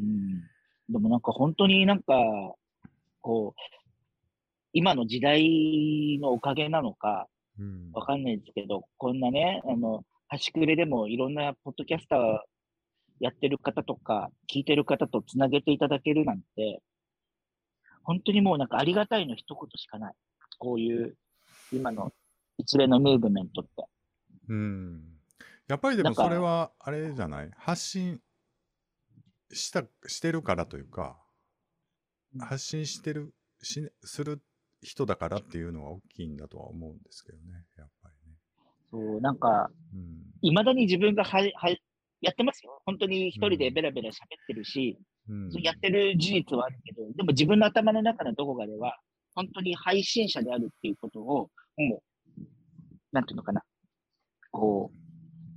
[0.00, 0.42] うん。
[0.88, 2.14] でもなんか本当になんか、
[3.20, 3.60] こう、
[4.72, 7.28] 今の時代のおかげなのか。
[7.94, 12.38] わかんないですけど、こんなね、あの、端くれでもいろんなポッドキャスター
[13.18, 16.82] やってる方とか、聞いてる方とつなげていただけるなんて、
[18.02, 20.14] 本当にもうなんかありがたいの一言しかない。
[20.58, 21.16] こういう、
[21.72, 22.12] 今の
[22.58, 23.86] 一連のムーブメントって。
[24.48, 25.02] うん。
[25.66, 27.50] やっぱりでもそれは、あれじゃない？
[27.56, 28.20] 発信
[29.52, 31.18] した、してるからというか、
[32.34, 33.32] うん発信してる、
[33.62, 34.42] しする
[34.82, 38.36] 人だからっていうのは大きいんだとは思うんですけどね、やっぱりね。
[38.90, 40.22] そう、なんか、うん。
[40.42, 41.76] 未だに自分がは、は、
[42.20, 42.82] やってますよ。
[42.84, 44.16] 本当に一人でベラベラ喋っ
[44.46, 48.98] てるし、うん、やってる事実はあるけど、でも自分の頭の中のどこかでは、
[49.34, 52.02] 本当に配信者であるっていうことを、も
[52.38, 52.42] う、
[53.12, 53.62] なんていうのかな、
[54.50, 54.90] こ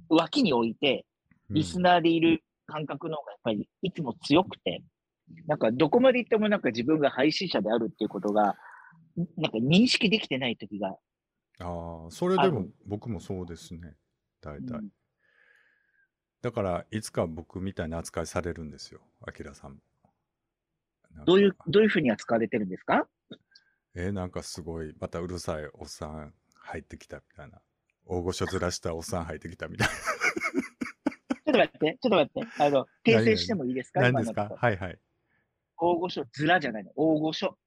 [0.09, 1.05] う、脇に置いて、
[1.49, 4.84] リスナーでいる感覚の方がやっぱりいつも強くて、
[5.47, 8.55] なんかどこまで行ってもなんか自分が配信者であるっていうことが、
[9.38, 10.89] なんか認識できてない時が、
[11.59, 13.95] ああ、それでも僕もそうですね。
[14.41, 14.78] 大体。
[14.78, 14.89] うん
[16.41, 19.80] だから、いつか僕みたいな扱いされるんですよ、アキラさんも。
[21.26, 23.09] どういう、どういうふうに扱われてるんですか？
[23.93, 27.61] えーなんかすごい、またうるさいおっさん入ってきたみたいな。
[28.05, 34.01] 大御所ずらしたおっさん入ってきたみたいちょっと待って、ちょっと待って、あの、訂正してもいいですか？
[34.01, 34.11] な。
[34.11, 34.51] 何ですか？
[34.55, 34.99] はいはい。
[35.77, 37.57] 大御所、ずらじゃないの、大御所。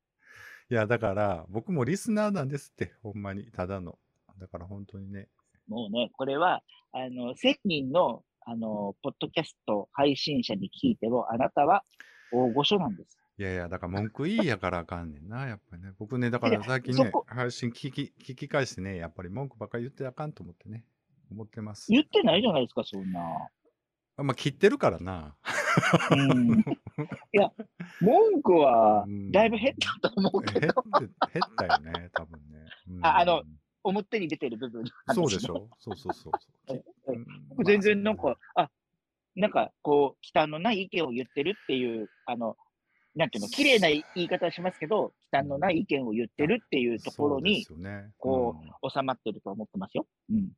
[0.71, 3.99] いや、だから、僕もリスナーなんですって、ほんまに、ただの。
[4.39, 5.29] だから本当にね。
[5.69, 6.63] もうね、これは、
[6.93, 11.85] あの、1000人の、あの、ポッドキャスト配信者に聞いても、あなたは
[12.33, 13.19] 大御所なんです。
[13.39, 15.93] いやいや、だから文句いいやからあかんねんな、やっぱりね。
[15.99, 20.85] 僕ね、だから最近ね配信聞き聞き返してね、やっぱり文句ばっかり言ってあかんと思ってね、
[21.31, 21.87] 思ってます。
[21.91, 23.21] 言ってないじゃないですか、そんな。
[24.17, 25.35] あまあ、切ってるからな。
[26.11, 26.61] うん。
[26.61, 26.65] い
[27.33, 27.51] や、
[28.01, 32.59] 文句はうんだいぶ減ったと思うけど、減ったよね、多分ね。
[32.89, 33.43] うんああの
[33.85, 35.69] 表に出てる部分そうでしょ？
[35.81, 36.33] そうそうそう
[36.69, 37.65] そう。
[37.65, 38.71] 全然なんまあか、あ、
[39.35, 42.57] なんかこう、忌憚のない意見を言ってるっていう、あの、
[43.17, 50.07] なんていうの、綺麗な言い方はしますけど、忌憚のない意見を言ってるっていうところにねこうん収まってると思ってますよ。
[50.31, 50.37] うん。
[50.39, 50.51] い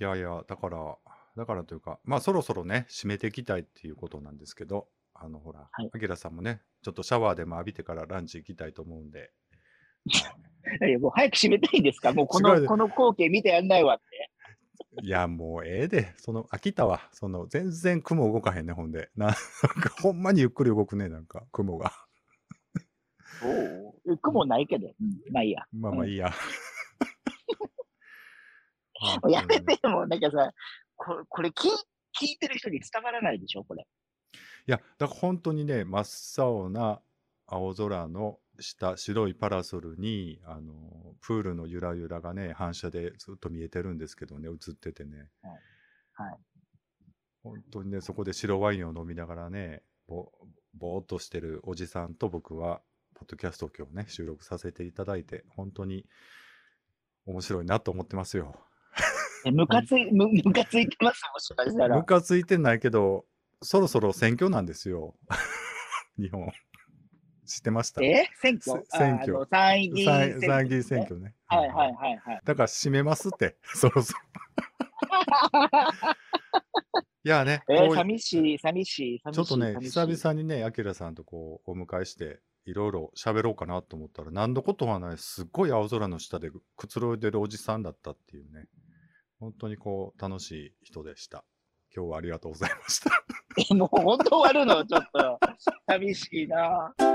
[0.00, 0.98] やいや、だから、
[1.36, 9.30] だからというか、まあそろそろね、締めていきたいっていうことなんですけど、あのほらはい、あきらさんもね、ちょっとシャワーでも浴びてからランチ行きたいと思うんで、
[10.86, 12.12] いやもう早く閉めたいんですか？
[12.16, 14.04] もうこ違うの、でこの光景見てやんないわって。
[15.02, 17.08] いや、もうええで、その、飽きたわ。
[17.12, 19.10] その、全然雲動かへんね、ほんで。
[19.16, 19.40] ななんか、
[20.02, 21.92] ほんまにゆっくり動くね、なんか、雲が。
[24.06, 24.16] おお。
[24.18, 24.88] 雲ないけど。
[24.88, 24.94] うん、
[25.32, 25.62] まあいいや。
[25.72, 26.30] まあまあいいや。
[29.22, 30.52] もうやめて、もうなんかさ、
[31.04, 31.70] これ、これ聞い
[32.14, 33.86] 聞いてる人に伝わらないでしょ、これ。
[34.66, 37.00] いや、だから本当にね、真っ青な
[37.46, 45.28] 青空の下、白いパラソルに、あの、プールのゆらゆらがね、反射でずっと見えてるんですけどね、映っててね。
[45.42, 46.38] はいはい
[47.42, 50.30] 本当にね、そこで白ワインを飲みながらね、ぼ、
[50.74, 52.82] ぼーっとしてるおじさんと僕は、
[53.14, 56.06] ポッドキャストを今日ね、収録させていただいて、本当に
[57.26, 58.64] 面白いなと思ってますよ。
[59.44, 62.04] えムカつい、むムカついてます、もしかしたらム。
[62.04, 63.24] カついてないけど、
[63.60, 65.16] そろそろ選挙なんですよ。
[66.18, 66.48] 日本。
[67.44, 68.02] 知ってました？
[68.02, 68.28] え？
[68.40, 68.82] 選挙？
[68.88, 71.34] せ選挙参議院選挙、参参議院選挙ね。
[71.46, 72.40] はいはいはいはい。
[72.44, 74.18] だから締めますって、 そろそろ。
[77.24, 79.40] いやね、えー、寂しい、寂しい、寂しい。
[79.40, 88.66] ちょっとね、久々にね、アキラさんとこう、お迎えして、いろいろ喋ろうかなと思ったら、何のことはない、すっごい青空の下でくつろいでるおじさんだったっていうね、
[89.42, 91.44] 本当にこう、楽しい人でした。
[91.92, 93.10] 今日はありがとうございました。
[93.68, 95.40] え もう本当終わるの、ちょっと。
[95.84, 96.94] 寂しいな。
[96.96, 97.10] 明日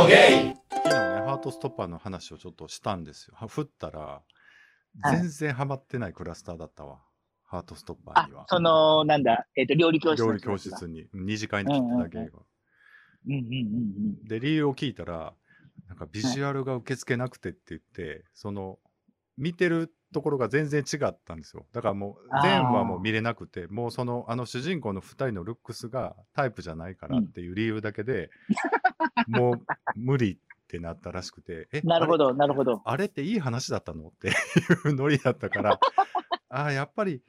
[0.00, 0.94] もゲイ昨日ね、
[1.26, 3.34] ハートストッパーの話をちょっとしたんですよ。
[3.36, 4.22] は振ったら、は
[5.12, 7.04] い全然ハマってないクラスターだったわ。
[7.44, 10.56] ハートストッパーあには。、その、なんだ、えっ、と、料理教室の料理教。
[10.56, 12.22] 室に、二次会に来てただけが。
[12.24, 12.34] うんうん
[13.28, 13.36] うんう
[14.24, 14.24] ん。
[14.24, 15.36] で、理由を聞いたら、
[15.86, 18.78] なんかビジュアルが受け付けなくてって言って、その、
[19.36, 21.66] 見てるところが全然違ったんですよ。
[21.72, 28.30] だからもう、全話も見れなくて、もうその、あの主人公の二人のルックスがタイプじゃないからっていう理由だけで、
[29.26, 29.60] もう
[29.94, 32.82] 無理ってなったらしくて、え、なるほど、なるほど。
[32.84, 34.08] あれっていい話だったの？
[34.08, 34.30] ってい
[34.90, 35.80] うノリだったから、
[36.48, 37.22] ああ、やっぱり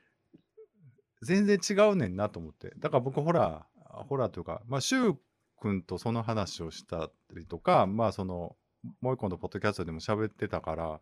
[1.21, 2.73] 全然違うねんなと思って。
[2.77, 5.19] だから僕、ホラー、ホラーというか、まあ、シュウ
[5.59, 8.55] 君とその話をしたりとか、まあ、その、
[9.01, 10.99] もう一個のポッドキャストでも喋ってたから、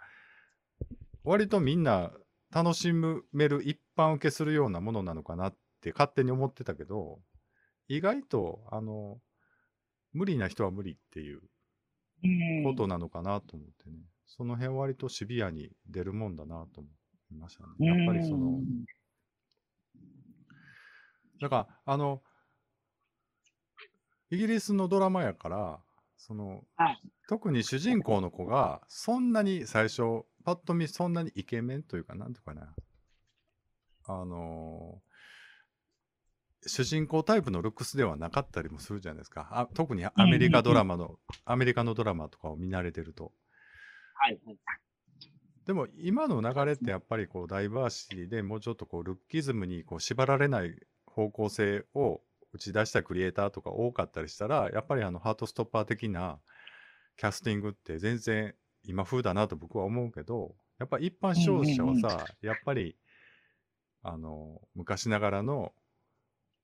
[1.25, 2.13] 割とみんな
[2.51, 7.19] 楽しめる一般受けするようなものなのかなって勝手に思ってたけど、
[7.87, 9.19] 意外と、あの、
[10.13, 11.41] 無理な人は無理っていう
[12.23, 12.63] うん。
[12.65, 16.89] ことなのかなと思ってね、その辺割とシビアに出るもんだなと思
[17.31, 17.69] いましたね。
[17.79, 18.61] やっぱりその、
[21.41, 22.21] だから、あの、
[24.31, 25.79] イギリスのドラマやから、
[26.17, 27.01] その、はい。
[27.27, 32.73] 特に主人公の子が、そんなに最初、パッと見そんなにイケメンというか、なんていうかな、
[34.07, 35.01] あの
[36.67, 39.47] 主人公タイプのルックスではなかったりもするじゃないですか。
[39.51, 43.33] あ特にアメリカドラマの、アメリカのドラマとかを見慣れてると。
[44.13, 44.57] はいはい。
[45.65, 50.75] でも今の流れってやっぱりこうダイバーシティでもうちょっとこうルッキズムにこう縛られない
[51.07, 52.21] 方向性を
[52.53, 56.39] 打ち出したクリエイターとか多かったりしたらやっぱりあのハートストッパー的な
[57.17, 58.53] キャスティングって全然
[58.87, 62.95] 今風だなと僕は思うけどやっぱ一般視聴者はさやっぱり
[64.03, 65.73] あの昔ながらの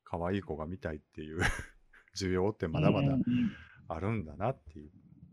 [0.04, 1.42] 可愛い子が見たいっていう
[2.18, 3.16] 需要ってまだまだ
[3.88, 4.92] あるんだなっていう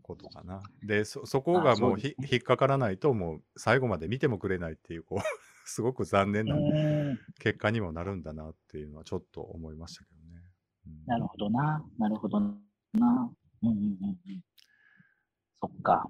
[0.09, 0.61] ことかな。
[0.81, 5.19] で、そ、そこがもうひ、引っかからないと、もう最後まで見てもくれないっていう、こう、
[5.65, 10.41] すごく残念なうん結果にもなるんだなっていうのはちょっと思いましたけどね。
[10.87, 11.85] うんなるほどな。
[11.99, 12.49] なるほどな。
[12.93, 14.41] うんうんうんうん。
[15.61, 16.09] そっか。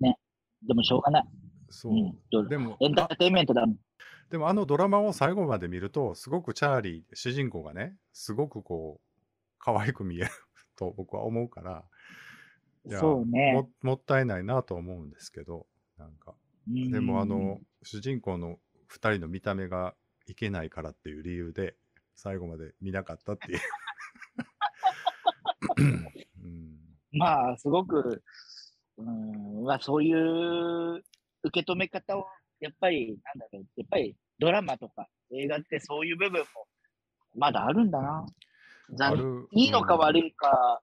[0.00, 0.18] ね。
[0.66, 1.24] でもしょうがない。
[1.70, 2.42] そうう。
[2.44, 2.48] ん。
[2.48, 3.76] でもエンタあーテインメントだもん。
[4.30, 9.06] でもあのドラマを最後まで見ると、すごくチャーリー、主人公がね、すごくこう、
[9.58, 10.30] 可愛く見える
[10.76, 11.84] と僕は思うから、
[12.90, 13.52] そうね。
[13.52, 15.66] ももったいないなと思うんですけど、
[15.98, 16.34] なんか。
[16.68, 18.58] うんでもあの、主人公の
[18.90, 19.94] 2人の見た目が
[20.26, 21.74] いけないからっていう理由で
[22.14, 23.58] 最後まで見なかったっていう。
[25.78, 26.78] うん、
[27.12, 28.22] まあ、すごく、
[29.06, 31.02] うん、まあ、そういう
[31.44, 32.26] 受け止め方を、
[32.60, 36.46] やっぱり、なんだろう、やっぱりドラマとか映画ってそういう部分も
[37.34, 38.26] まだあるんだな。
[39.00, 39.48] あ残る。
[39.52, 40.00] いいのかうん。
[40.00, 40.80] 悪いか、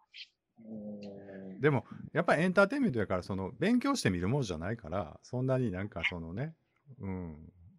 [0.66, 6.54] うんでもやっぱりエンターテインメントやからその勉強して見るものじゃないからそんなになんかそのね、
[7.02, 7.36] うん、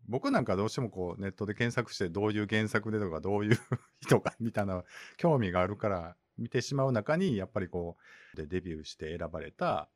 [0.09, 3.59] 僕なんかどうしてもこうネットで検索してどういう原作でとかどういう
[4.01, 4.83] 人がみたいな
[5.17, 7.97] 興味があるから見てしまう中にやっぱりこ
[8.35, 9.89] うでデビューして選ばれた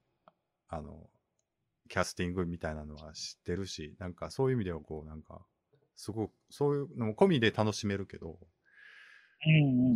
[0.74, 1.08] あの
[1.88, 5.42] キャスティングみたいなのは知ってるしなんかそういう意味ではこうなんか
[5.96, 8.38] すごくそういうのも込みで楽しめるけど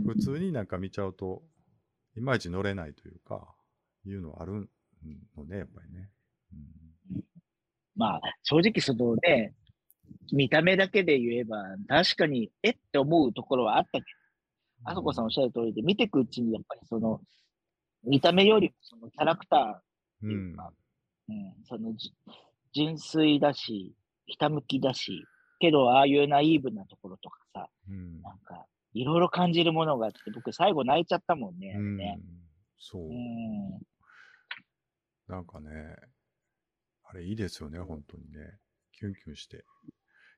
[0.07, 1.43] 普通になんか見ちゃうと
[2.17, 3.55] いまいち乗れないというか
[4.07, 4.69] いうのはある
[5.37, 6.11] のねやっぱりね。
[6.53, 7.23] うん。
[7.97, 9.55] まあ、正直そのね、
[10.33, 14.05] 見た目だけで言えば、確かに、えって思うところはあったけど、
[14.85, 17.21] あそこさんおっしゃる通りで、見ていくうちに、やっぱりその、
[18.05, 19.88] 見た目よりもそのキャラクター
[20.19, 20.73] ってういうんか、
[21.29, 22.13] うん、そのじ
[22.73, 23.95] 純粋だし、
[24.27, 25.25] ひたむきだし、
[25.61, 31.73] けど、ああいうナイーブなところとかさ、うんなんか、いろいろ感じるものがあって、僕最後泣いちゃったもんね。
[31.75, 32.21] あうんれね
[32.79, 33.13] そうう。
[33.13, 33.81] ん。
[35.27, 35.97] なんかね、
[37.05, 38.59] あれいいですよね、本当にね。
[38.93, 39.65] キュンキュンして。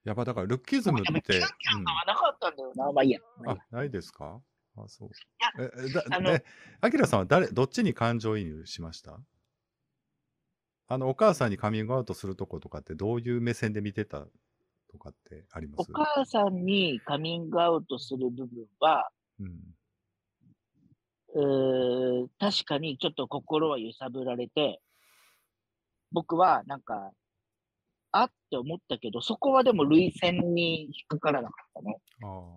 [0.05, 2.91] やっぱだから、ルッキズムって、キュンキュン感はなかったんだよな。
[2.93, 3.21] まあいいや。
[3.41, 4.41] うんあ、ないですか？
[4.77, 5.11] あ、そう。
[5.59, 6.45] やえ、えだ、あのえ、
[6.81, 9.21] アキラさんは誰、どっちに感情移入しました？
[10.91, 14.27] あの、お母さんにカミングアウトするとことかって、どういう目線で見てた
[14.91, 19.61] とかってありまおす母さんにカミングアウトする部分は、うん。
[21.33, 24.81] えー確かにちょっと心は揺さぶられて、
[26.11, 27.13] 僕はなんか、
[28.11, 31.99] あって思ったけど、そこはでも類線に引っかからなかったね。
[32.25, 32.57] あ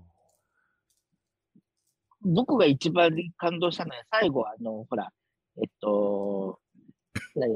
[2.21, 5.11] 僕が一番感動したのは、最後あの、ほら、
[5.57, 6.62] えっと、何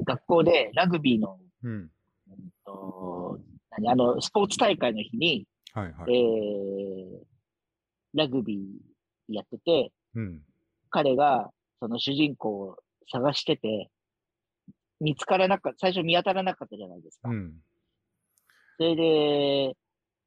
[0.05, 1.43] 学校でラグビーの、あ。
[1.63, 1.91] うん。
[2.29, 2.35] えっ
[2.65, 3.39] と、
[3.71, 6.15] 何あの、スポーツ大会の日に、はいはえい。
[6.15, 7.19] ー、
[8.13, 10.41] ラグビーやってて、うん。
[10.89, 12.77] 彼がその主人公を
[13.11, 13.89] 探してて、
[14.99, 17.29] 見つからなかった、最初見当たらなかったじゃないですか。
[17.29, 17.53] うん。
[18.77, 19.77] それで、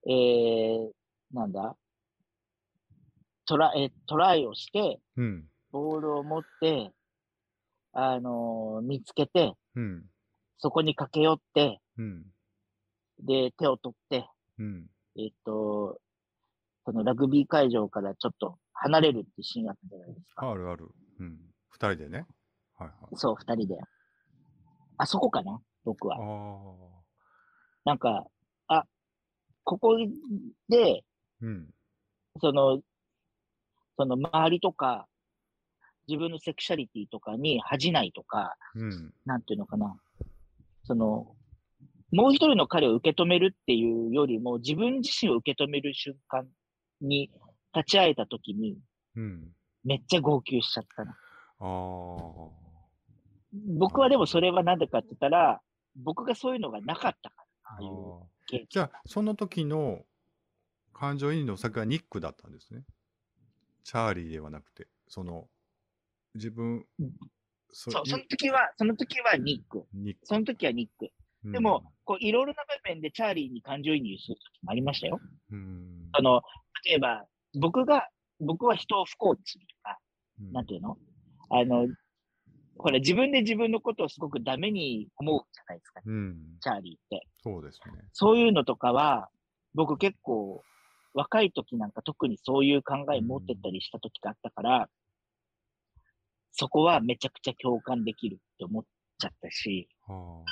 [0.07, 0.91] えー、
[1.33, 1.77] なんだ？
[3.47, 5.49] トラえトライをして、うん。
[5.73, 6.93] ボールを持って、
[7.93, 10.05] あのー見つけて、うん。
[10.59, 12.27] そこに駆け寄って、うん。
[13.21, 14.29] で、手を取って、
[14.59, 14.87] うん。
[15.17, 15.99] えっと、
[16.85, 20.51] そのラグビー会場からちょっと離れるってシーンがあったじゃないですか。
[20.51, 20.89] あるある。
[21.19, 21.39] うん。
[21.69, 22.27] 二人でね。
[22.79, 23.17] はいはい。
[23.17, 23.79] そう、二人で。
[24.97, 25.61] あそこかな？
[25.85, 26.19] 僕は。
[27.85, 28.27] なんか、
[28.69, 28.85] あ、
[29.65, 29.97] ここ
[30.69, 31.03] で、
[31.41, 31.71] うん。
[32.41, 32.81] その、
[33.97, 35.07] その周りとか、
[36.11, 39.15] 自分のセクシャリティとかに恥じないとか、うん。
[39.25, 39.97] なんていうのかな。
[40.83, 41.37] その、
[42.11, 46.49] もう一人の彼を受け止めるっていうよりも、自分自身を受け止める瞬間
[47.01, 47.31] に
[47.73, 48.77] 立ち会えたときに、
[49.15, 49.53] うん。
[49.85, 51.13] めっちゃ号泣しちゃったな。
[51.13, 51.15] あ
[51.61, 52.49] あ。
[53.79, 55.61] 僕はでもそれはなんでかって言ったら、
[55.97, 58.27] 僕がそういうのがなかったから、あ。
[58.69, 60.05] じゃあ、その時の
[60.93, 62.83] 感情移入の先はニックだったんですね。
[63.85, 65.49] チャーリーではなくて、その、
[66.35, 66.85] 自分、
[67.73, 69.85] そそう、その時は、その時はニック。
[69.95, 70.21] ニック。
[70.25, 71.07] その時はニック。
[71.45, 75.19] うんでも、こう、いろいろな場面でチャーリーに感情移入する時もありましたよ。
[75.51, 76.43] うん、あの、
[76.85, 77.25] 例えば、
[77.59, 78.09] 僕が、
[78.41, 79.99] 僕は人を不幸にするとか、
[80.41, 80.99] うんなんていうの？
[81.51, 81.89] あの、
[82.77, 87.27] ほら、自分で自分のことをすごくダメに思うじゃないですか、うん、チャーリーって。
[87.43, 88.05] そうですね。
[88.13, 89.29] そういうのとかは、
[89.75, 90.63] 僕結構、
[91.15, 94.89] 若い時なんか特にそういう考え持ってたりした時があったから、
[96.53, 98.85] そこはめちゃくちゃ共感できるって思っ
[99.19, 100.45] ちゃったし、は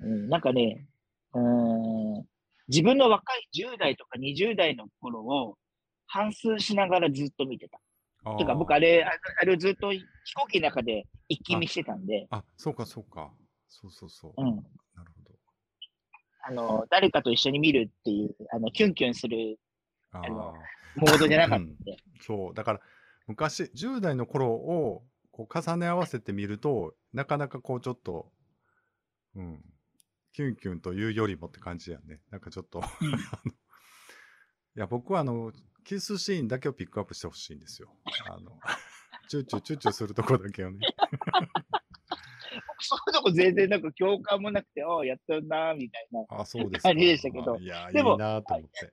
[0.00, 0.86] うん、なんかね、
[1.34, 2.26] うーん、
[2.68, 5.56] 自分の若い10代とか20代の頃を
[6.06, 7.80] 反芻しながらずっと見てた。
[8.24, 8.36] あ。
[8.36, 10.00] てか僕あれ、ああれをずっと飛
[10.34, 13.30] 行機の中で一気見してたんで、あ、そうか、そうか。
[13.68, 14.32] そうそうそう。
[14.36, 14.46] うん。
[14.46, 14.52] な
[15.04, 15.30] るほど。
[16.42, 19.58] あの、誰かと一緒に見るっていう、あの、キュンキュンする
[20.12, 20.52] ああのあ。
[20.96, 21.96] モードじゃなかったんで。
[22.20, 22.54] そう。
[22.54, 22.80] だから、
[23.26, 28.30] 昔、10代の頃をこう重ね合わせてみると、なかなかこうちょっと、
[29.34, 29.62] うん、
[30.32, 32.20] キュンキュンというよりもって感じやね。
[32.30, 32.88] なんかちょっと、 あ
[33.44, 33.54] のい
[34.74, 35.52] や、僕はあの、
[35.84, 37.96] キスシーンだけをピックアップしてほしいんですよ。
[38.28, 38.58] あの、
[39.28, 40.78] チューチューチューチューするとこだけをね。
[42.68, 46.24] 僕 そういうとこ全然なんか共感もなくて、ああ、やったな、みたいな。
[46.30, 46.90] あ、そうですか。
[46.90, 48.92] 感じでしたけどいや、いいでもなと思って。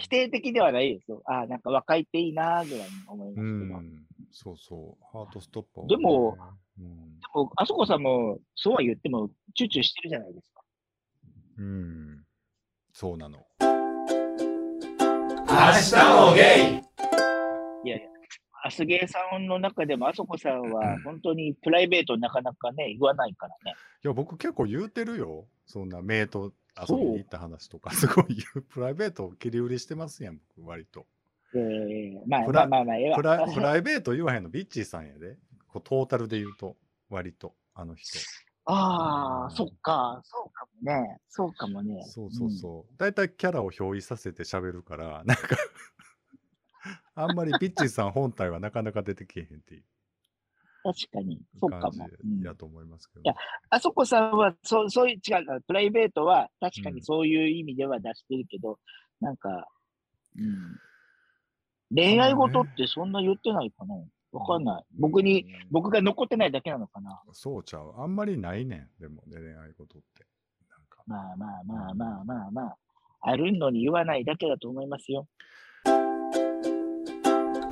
[0.00, 1.22] うん、否定的ではないですよ。
[1.26, 3.98] ああ、なんか若いっていいなーぐらいに思いまうすけど。
[3.98, 4.06] ん。
[4.32, 5.04] そうそう。
[5.12, 6.36] ハートストッパー、でも、
[6.78, 7.20] うん。
[7.20, 10.62] でも、あそこさんも、そうは言っても、チューチューしてるじゃないですか。
[11.58, 12.24] うん。
[12.92, 13.38] そうなの。
[13.60, 15.94] 明日
[16.28, 16.80] もゲイ
[17.88, 18.08] いやいや、
[18.62, 23.74] アスゲーさんの中でも、あそこさんうはん本当にプライベートなかなかね、言わないからね。
[24.04, 25.46] いや、僕結構言うてるよ。
[25.66, 26.52] そんな、メイと
[26.88, 28.44] 遊びに行った話とか、すごい。
[28.68, 31.06] プライベートを切り売りしてますやん、僕、割と。
[31.54, 35.36] えー、まあプラまあまあまあ、ええわプライプライベート言わへんの、ビッチーさんやで。
[35.68, 36.76] こうトータルで言うと、
[37.08, 38.18] 割と、あの人。
[38.64, 41.18] ああ、うんそっか、そうかもね。
[41.28, 42.04] そうかもね。
[42.06, 42.94] そうそうそう。
[42.98, 45.56] 大体、キャラを表意させて喋るから、なんか
[47.14, 49.84] あんまりビッチーさん本体はなかなか出てけえへんっていううん
[50.82, 52.54] 確かに、そうか感も。
[52.54, 53.22] と思いますけど。
[53.22, 53.34] いや
[53.68, 58.78] あそこさんは、そう、そういう、違うから、プライベートは確かうんにそういう意味では出してるけど、
[59.20, 59.68] なんか、
[60.36, 60.78] うん。
[61.94, 63.94] 恋愛事ってそんな言ってないかな
[64.32, 64.84] わかんない。
[64.98, 67.94] 僕に、うん僕が残ってないだけなのかなそうちゃう。
[67.98, 70.26] あんまりないねん、でも、ね、恋愛事って。
[70.68, 71.02] なんか。
[71.06, 72.76] まあまあまあまあまあまあ。
[73.22, 75.26] あるのに言わないだけだと思いますよ。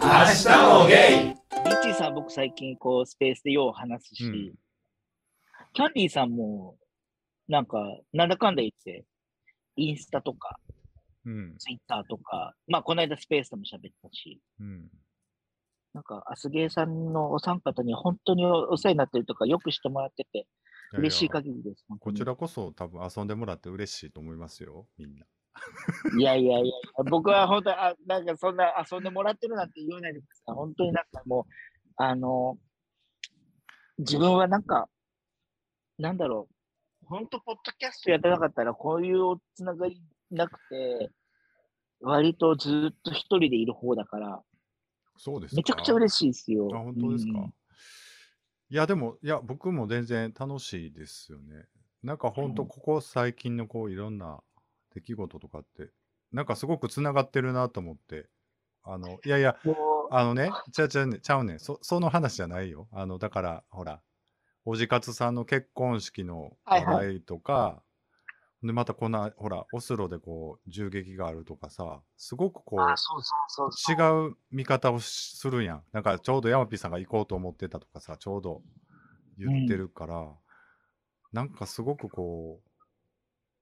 [0.00, 0.48] 明日
[0.80, 4.54] もゲイビッチーさん、僕最近こう、スペースでよう話すし、うん
[5.74, 6.76] キャンディーさんも、
[7.48, 7.78] なんか、
[8.12, 9.04] なんだかんだ言って、
[9.76, 10.58] インスタとか、
[11.24, 11.56] うん。
[11.58, 14.88] ツイッターとか、まあ、この間スペースでも喋ったし、うん。
[15.94, 20.46] なんか、アスゲーさんのお三方に本当におお世話になってるとか、よくしてもらってて、
[20.92, 21.84] 嬉しい限りです。
[21.88, 25.26] 本当にこちらこそ多分遊んでもらって嬉しいと思いますよ、みんな。
[26.18, 26.74] いやいやいや
[27.10, 30.54] 僕は本当に、あなんかそんな遊んでもらってるなんて言わないでください。
[30.54, 31.52] 本当になんかもう、
[31.96, 32.58] あの、
[33.98, 34.88] 自分はなんか、
[35.98, 36.48] なんだろ
[37.02, 41.10] う、本当、ポッドキャストやってなかったら、こういうつながりなくて、
[42.00, 44.42] 割とずっと一人でいる方だから、
[45.16, 46.68] そうですかめちゃくちゃ嬉しいですよ。
[46.72, 47.38] あ、本当ですか。
[47.38, 47.54] うん
[48.70, 51.64] いや、でも、いや、僕も全然楽しいですよね。
[52.02, 54.42] なんか本当、ここ最近のこう、いろんな
[54.94, 55.90] 出来事とかって、
[56.32, 58.28] なんかすごくつながってるなと思って、
[58.82, 59.56] あの、いやいや、
[60.10, 62.88] あのね、ちゃうちゃうね、ちゃうねんそ、その話じゃないよ。
[62.92, 64.00] あの、だから、ほら、
[64.64, 67.82] おじかつさんの結婚式の話はいはい題とか、
[68.62, 74.26] で、またこんな、ほら、オスロでこう、銃撃があるとかさ、すごくこう、あ、そうそうそう。
[74.26, 75.82] 違う見方をしするやん。
[75.92, 78.62] なんかちょうどヤマピーさんが行こうと思ってたとかさ、ちょうど
[79.38, 80.28] 言ってるから、
[81.32, 82.67] なんかすごくこう、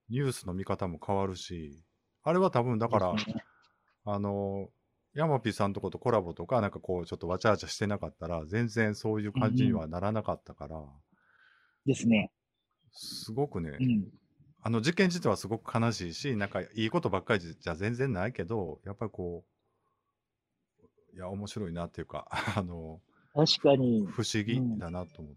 [0.09, 1.83] ニュースの見方も変わるし、
[2.23, 3.15] あれは多分だから、
[4.05, 4.69] あの、
[5.15, 10.83] ヤマピーさんとことコラボとか、なんかこう、ちょっとわちゃわちゃしてなかったら、全然そういう感じにはならなかったから、
[11.87, 12.31] ですね。
[12.93, 14.09] すごくね、うん。
[14.63, 19.45] あの事件自体はすごく悲しいし、なんかいいことばっかりじゃ全然ないけど、やっぱりこ
[21.13, 23.01] う、いや、面白いなっていうか、 あの、
[23.33, 24.07] 確かに。
[24.07, 25.35] 不思議だなと思っ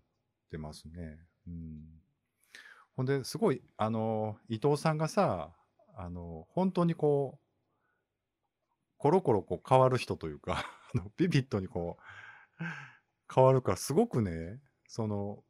[0.50, 1.20] てますね。
[1.48, 1.99] うん。
[3.00, 5.56] ほんで、すごい、あの、伊藤さんがさ、
[5.96, 7.40] あの、本当にこう、
[8.98, 12.64] コロコロこう変わる人というか、 あのビビッドにこう、
[13.34, 15.46] 変わるから、すごくね、その、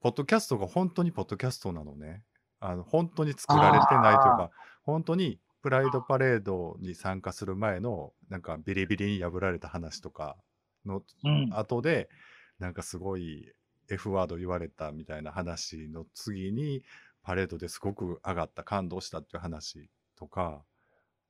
[0.00, 2.22] ポッドキャストが本当にポッドキャストなのね。
[2.60, 4.50] あの、本当に作られてないというか、
[4.82, 10.36] 本当にプライドパレードに参加する前の、なんかビリビリに破られた話とか
[10.84, 11.50] のうん。
[11.54, 12.10] 後で、
[12.58, 13.54] なんかすごい
[13.90, 16.82] F ワード言われたみたいな話の次に、
[17.22, 20.62] パレードですごく上がった、感動したっていう話とか、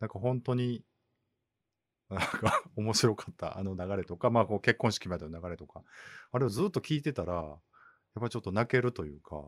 [0.00, 0.84] なんか本当に、
[2.10, 5.82] なんか面白かったあの流れとか、まあこう結婚式までの流れとか、
[6.32, 7.60] あれをずっと聞いてたら、やっ
[8.14, 9.42] ぱりちょっと泣けるというか、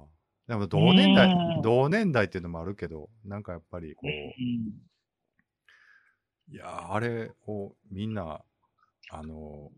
[0.49, 1.63] でも同年代う、ん。
[1.63, 4.87] 同年代っていうのもあるけど、なんかやっぱりこう、うん。
[6.49, 8.43] いやーあれをみんな、
[9.11, 9.71] あの、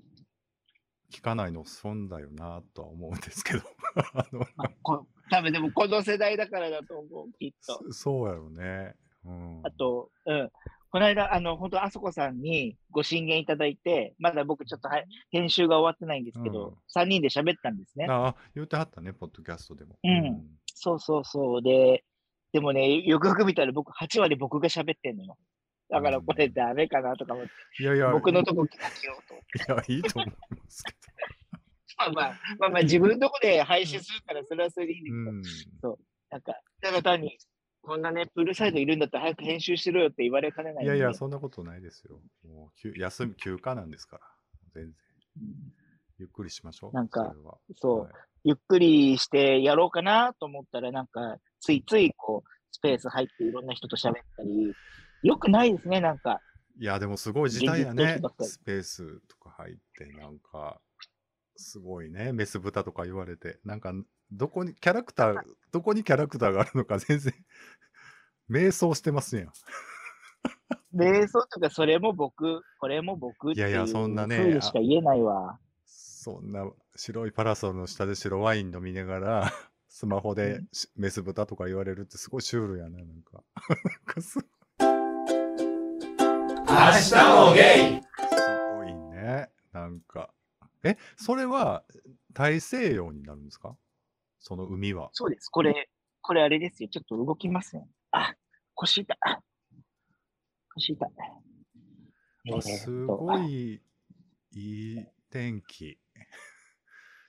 [1.12, 3.60] 聞かないの損だよなとは思うんですけど、
[4.14, 7.92] あのまあ、こ多分でもこの世代だからだと思う、きっと。
[7.92, 8.94] そそうやろね。
[9.24, 9.60] うん。
[9.64, 10.50] あと、うん。
[10.90, 18.06] この間、あの、本当あそこさんにご進言いただいて、まだ僕ちょっとは編集が終わってないんですけうんど、3人で喋ったんですね。
[18.08, 19.98] あ、言ってはったね、ポッドキャストでも。
[20.02, 21.62] うんそうそうそう。
[21.62, 22.04] で、
[22.52, 25.36] でもね、よくよく見たら僕、8割僕が喋ってんのよ。
[25.90, 29.34] だからこれダメかなとか思って、いやいや、僕のとこ聞かせようと。
[29.34, 30.36] いや、いいと思いま
[30.68, 30.94] すけ
[31.98, 35.98] まあまあ、まあまあ自分のとこで配信するからそれはそれでいいんだけど、ど。
[36.30, 37.38] なんか、ただ単に、
[37.82, 40.74] こんなね、プールサイドいるんだったら早く編集しろよって言われかねう。
[40.74, 40.86] なんい。
[40.86, 42.20] いやいや、そんなことないですよ。
[42.44, 44.22] もう休休み、休暇なんですから。
[44.74, 44.94] 全然。
[45.38, 45.78] うん
[46.20, 46.92] ゆっくりしましょう。
[46.92, 47.32] なんか
[47.76, 48.12] そうはい
[48.44, 54.72] ゆっくりしてやろうかなと思ったら、なんか、ついついこう、スペース入っていろんな人と喋ったり、
[55.22, 56.40] よくないですね、なんか。
[56.78, 60.80] いや、でもすごい時代やねスペースとか入って、なんか、
[61.56, 62.32] すごいね。
[62.32, 63.58] メス豚とか言われて。
[63.64, 63.92] なんか、
[64.30, 65.42] どこに、キャラクター、
[65.72, 67.34] どこにキャラクターがあるのか全然、
[68.46, 69.52] 迷走してますやん。
[70.94, 75.58] 瞑想とか、それも僕、これも僕っていういやいやそんなねしか言えないわ。
[75.84, 79.52] そんな白いパラソルの下で白ワイン飲みながら、
[79.88, 83.04] スマホでしメス豚とか言われるってすごいシュールやね。
[83.04, 84.44] なんか、なんかす明
[86.68, 88.36] 日もゲイす
[88.76, 89.48] ごいね。
[89.72, 90.30] なんか。
[90.84, 91.84] え、それは
[92.32, 93.76] 大西洋になるんですか？
[94.38, 95.08] その海は。
[95.12, 95.48] そうです。
[95.48, 95.88] これ、
[96.20, 96.88] これあれですよ。
[96.90, 97.88] ちょっと動きますね。
[98.10, 98.34] あ、
[98.74, 99.14] 腰痛
[100.74, 101.06] 腰痛
[102.60, 103.80] すごい
[104.52, 105.98] いい天気。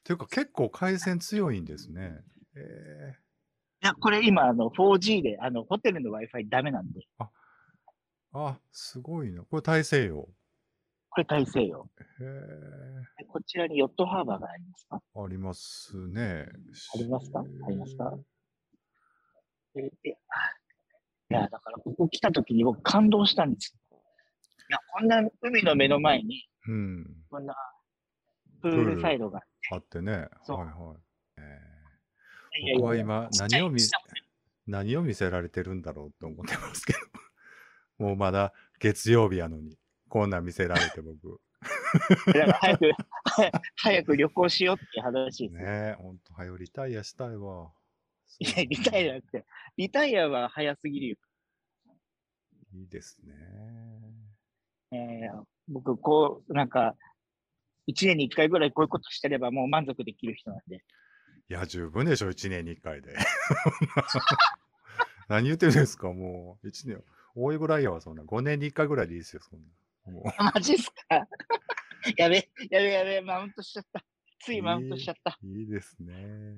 [0.04, 2.20] というか結構回線強いんですね。
[2.56, 3.16] え
[3.82, 7.26] いや、これ今、あの、4G で、あの、ホテルの Wi-Fi ダメなんで、ー、
[8.34, 9.42] あ、すごごいな。
[9.44, 10.16] これ大西洋。
[11.10, 11.90] これ大西洋。
[12.22, 12.24] へ
[13.18, 15.02] でこちらにヨットハーバーがありますか？
[15.16, 16.46] え、ありますね。
[16.96, 17.40] ありますか？
[17.40, 18.18] ありますか？
[19.76, 23.98] えいや、だから、ここ来た時に僕感動したんですよ。
[24.70, 27.06] いや、こんな海の目の前に、うん。
[27.30, 27.56] こんな
[28.62, 29.42] プールサイドが。
[29.72, 30.12] あってね。
[30.12, 30.98] はいはい。
[31.38, 31.42] え
[32.62, 33.80] いやいや僕は今何を見
[34.66, 37.00] 何を見せられてるんだろうと思ってますけど。
[38.00, 39.78] もうまだ月曜日やのに、
[40.08, 41.40] こんなん見せられて僕。
[42.28, 42.92] だから早く、
[43.26, 45.54] 早 早く旅行しようって話です。
[45.56, 47.72] ねえ、ほんと、はよリタイアしたいわ。
[48.40, 49.46] いや、リタイアじゃなくて、
[49.78, 51.18] リタイアは早すぎるよ。
[52.74, 53.34] いいですね。
[54.92, 56.96] えー僕、こう、なんか、
[57.86, 60.84] 一年に一回ぐらいこういうことしてればもう満足できる人なんで。
[61.50, 63.16] いや、十分でしょ、1年に1回で。
[65.28, 66.68] 何言ってるんですか、もう。
[66.68, 67.04] 1年、
[67.44, 68.24] 多いぐらいやわ、そんな。
[68.24, 69.66] 5年に1回ぐらいでいいですよ、そんな。
[70.12, 70.24] も
[70.54, 71.28] マジっすか？
[72.18, 74.04] やべ、やべやべ、マウントしちゃった。
[74.42, 75.38] ついマウントしちゃった。
[75.44, 76.56] う、いいですね。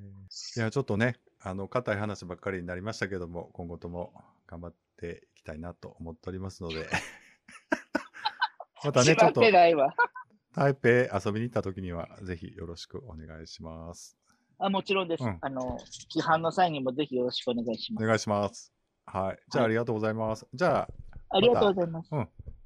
[0.56, 4.14] いや、ちょっとね、あの、硬い話ばっかりになりましたけども、今後とも
[4.46, 6.88] 頑張っていきたいなと思っておりますので。
[8.84, 9.42] またね、ちょっと。
[9.42, 14.18] 台北遊びに行った時には、ぜひよろしくお願いします。
[14.60, 15.24] あもちろんです。
[15.24, 15.80] うんあの、
[16.16, 18.04] 批判の際にもぜひよろしくお願いします。
[18.04, 18.72] お願いします。
[19.06, 19.40] はい。
[19.50, 20.48] じゃあ、はいありがとうございます。
[20.54, 20.88] じゃあ、
[21.30, 22.10] ありがとうございます。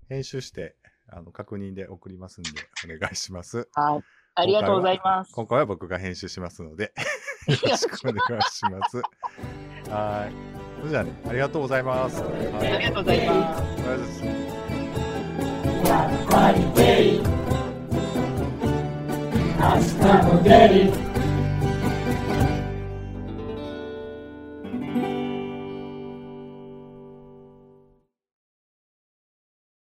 [0.09, 0.75] 編集して、
[1.07, 2.51] あの、確認で送りますんで、
[2.85, 3.67] お願いします。
[3.73, 4.03] はい。
[4.37, 5.31] ありがとうございます。
[5.33, 6.93] 今回は僕が編集しますので、
[7.47, 9.01] よろしくお願いします。
[9.89, 10.33] はい。
[10.79, 12.21] それじゃあね、ありがとうございます。
[12.21, 12.33] はい
[12.67, 13.61] ありがとうございます。
[13.61, 14.25] ありがとうございます。
[15.87, 17.21] やっぱりゲイ
[19.57, 20.49] 明日もゲ
[21.01, 21.04] イ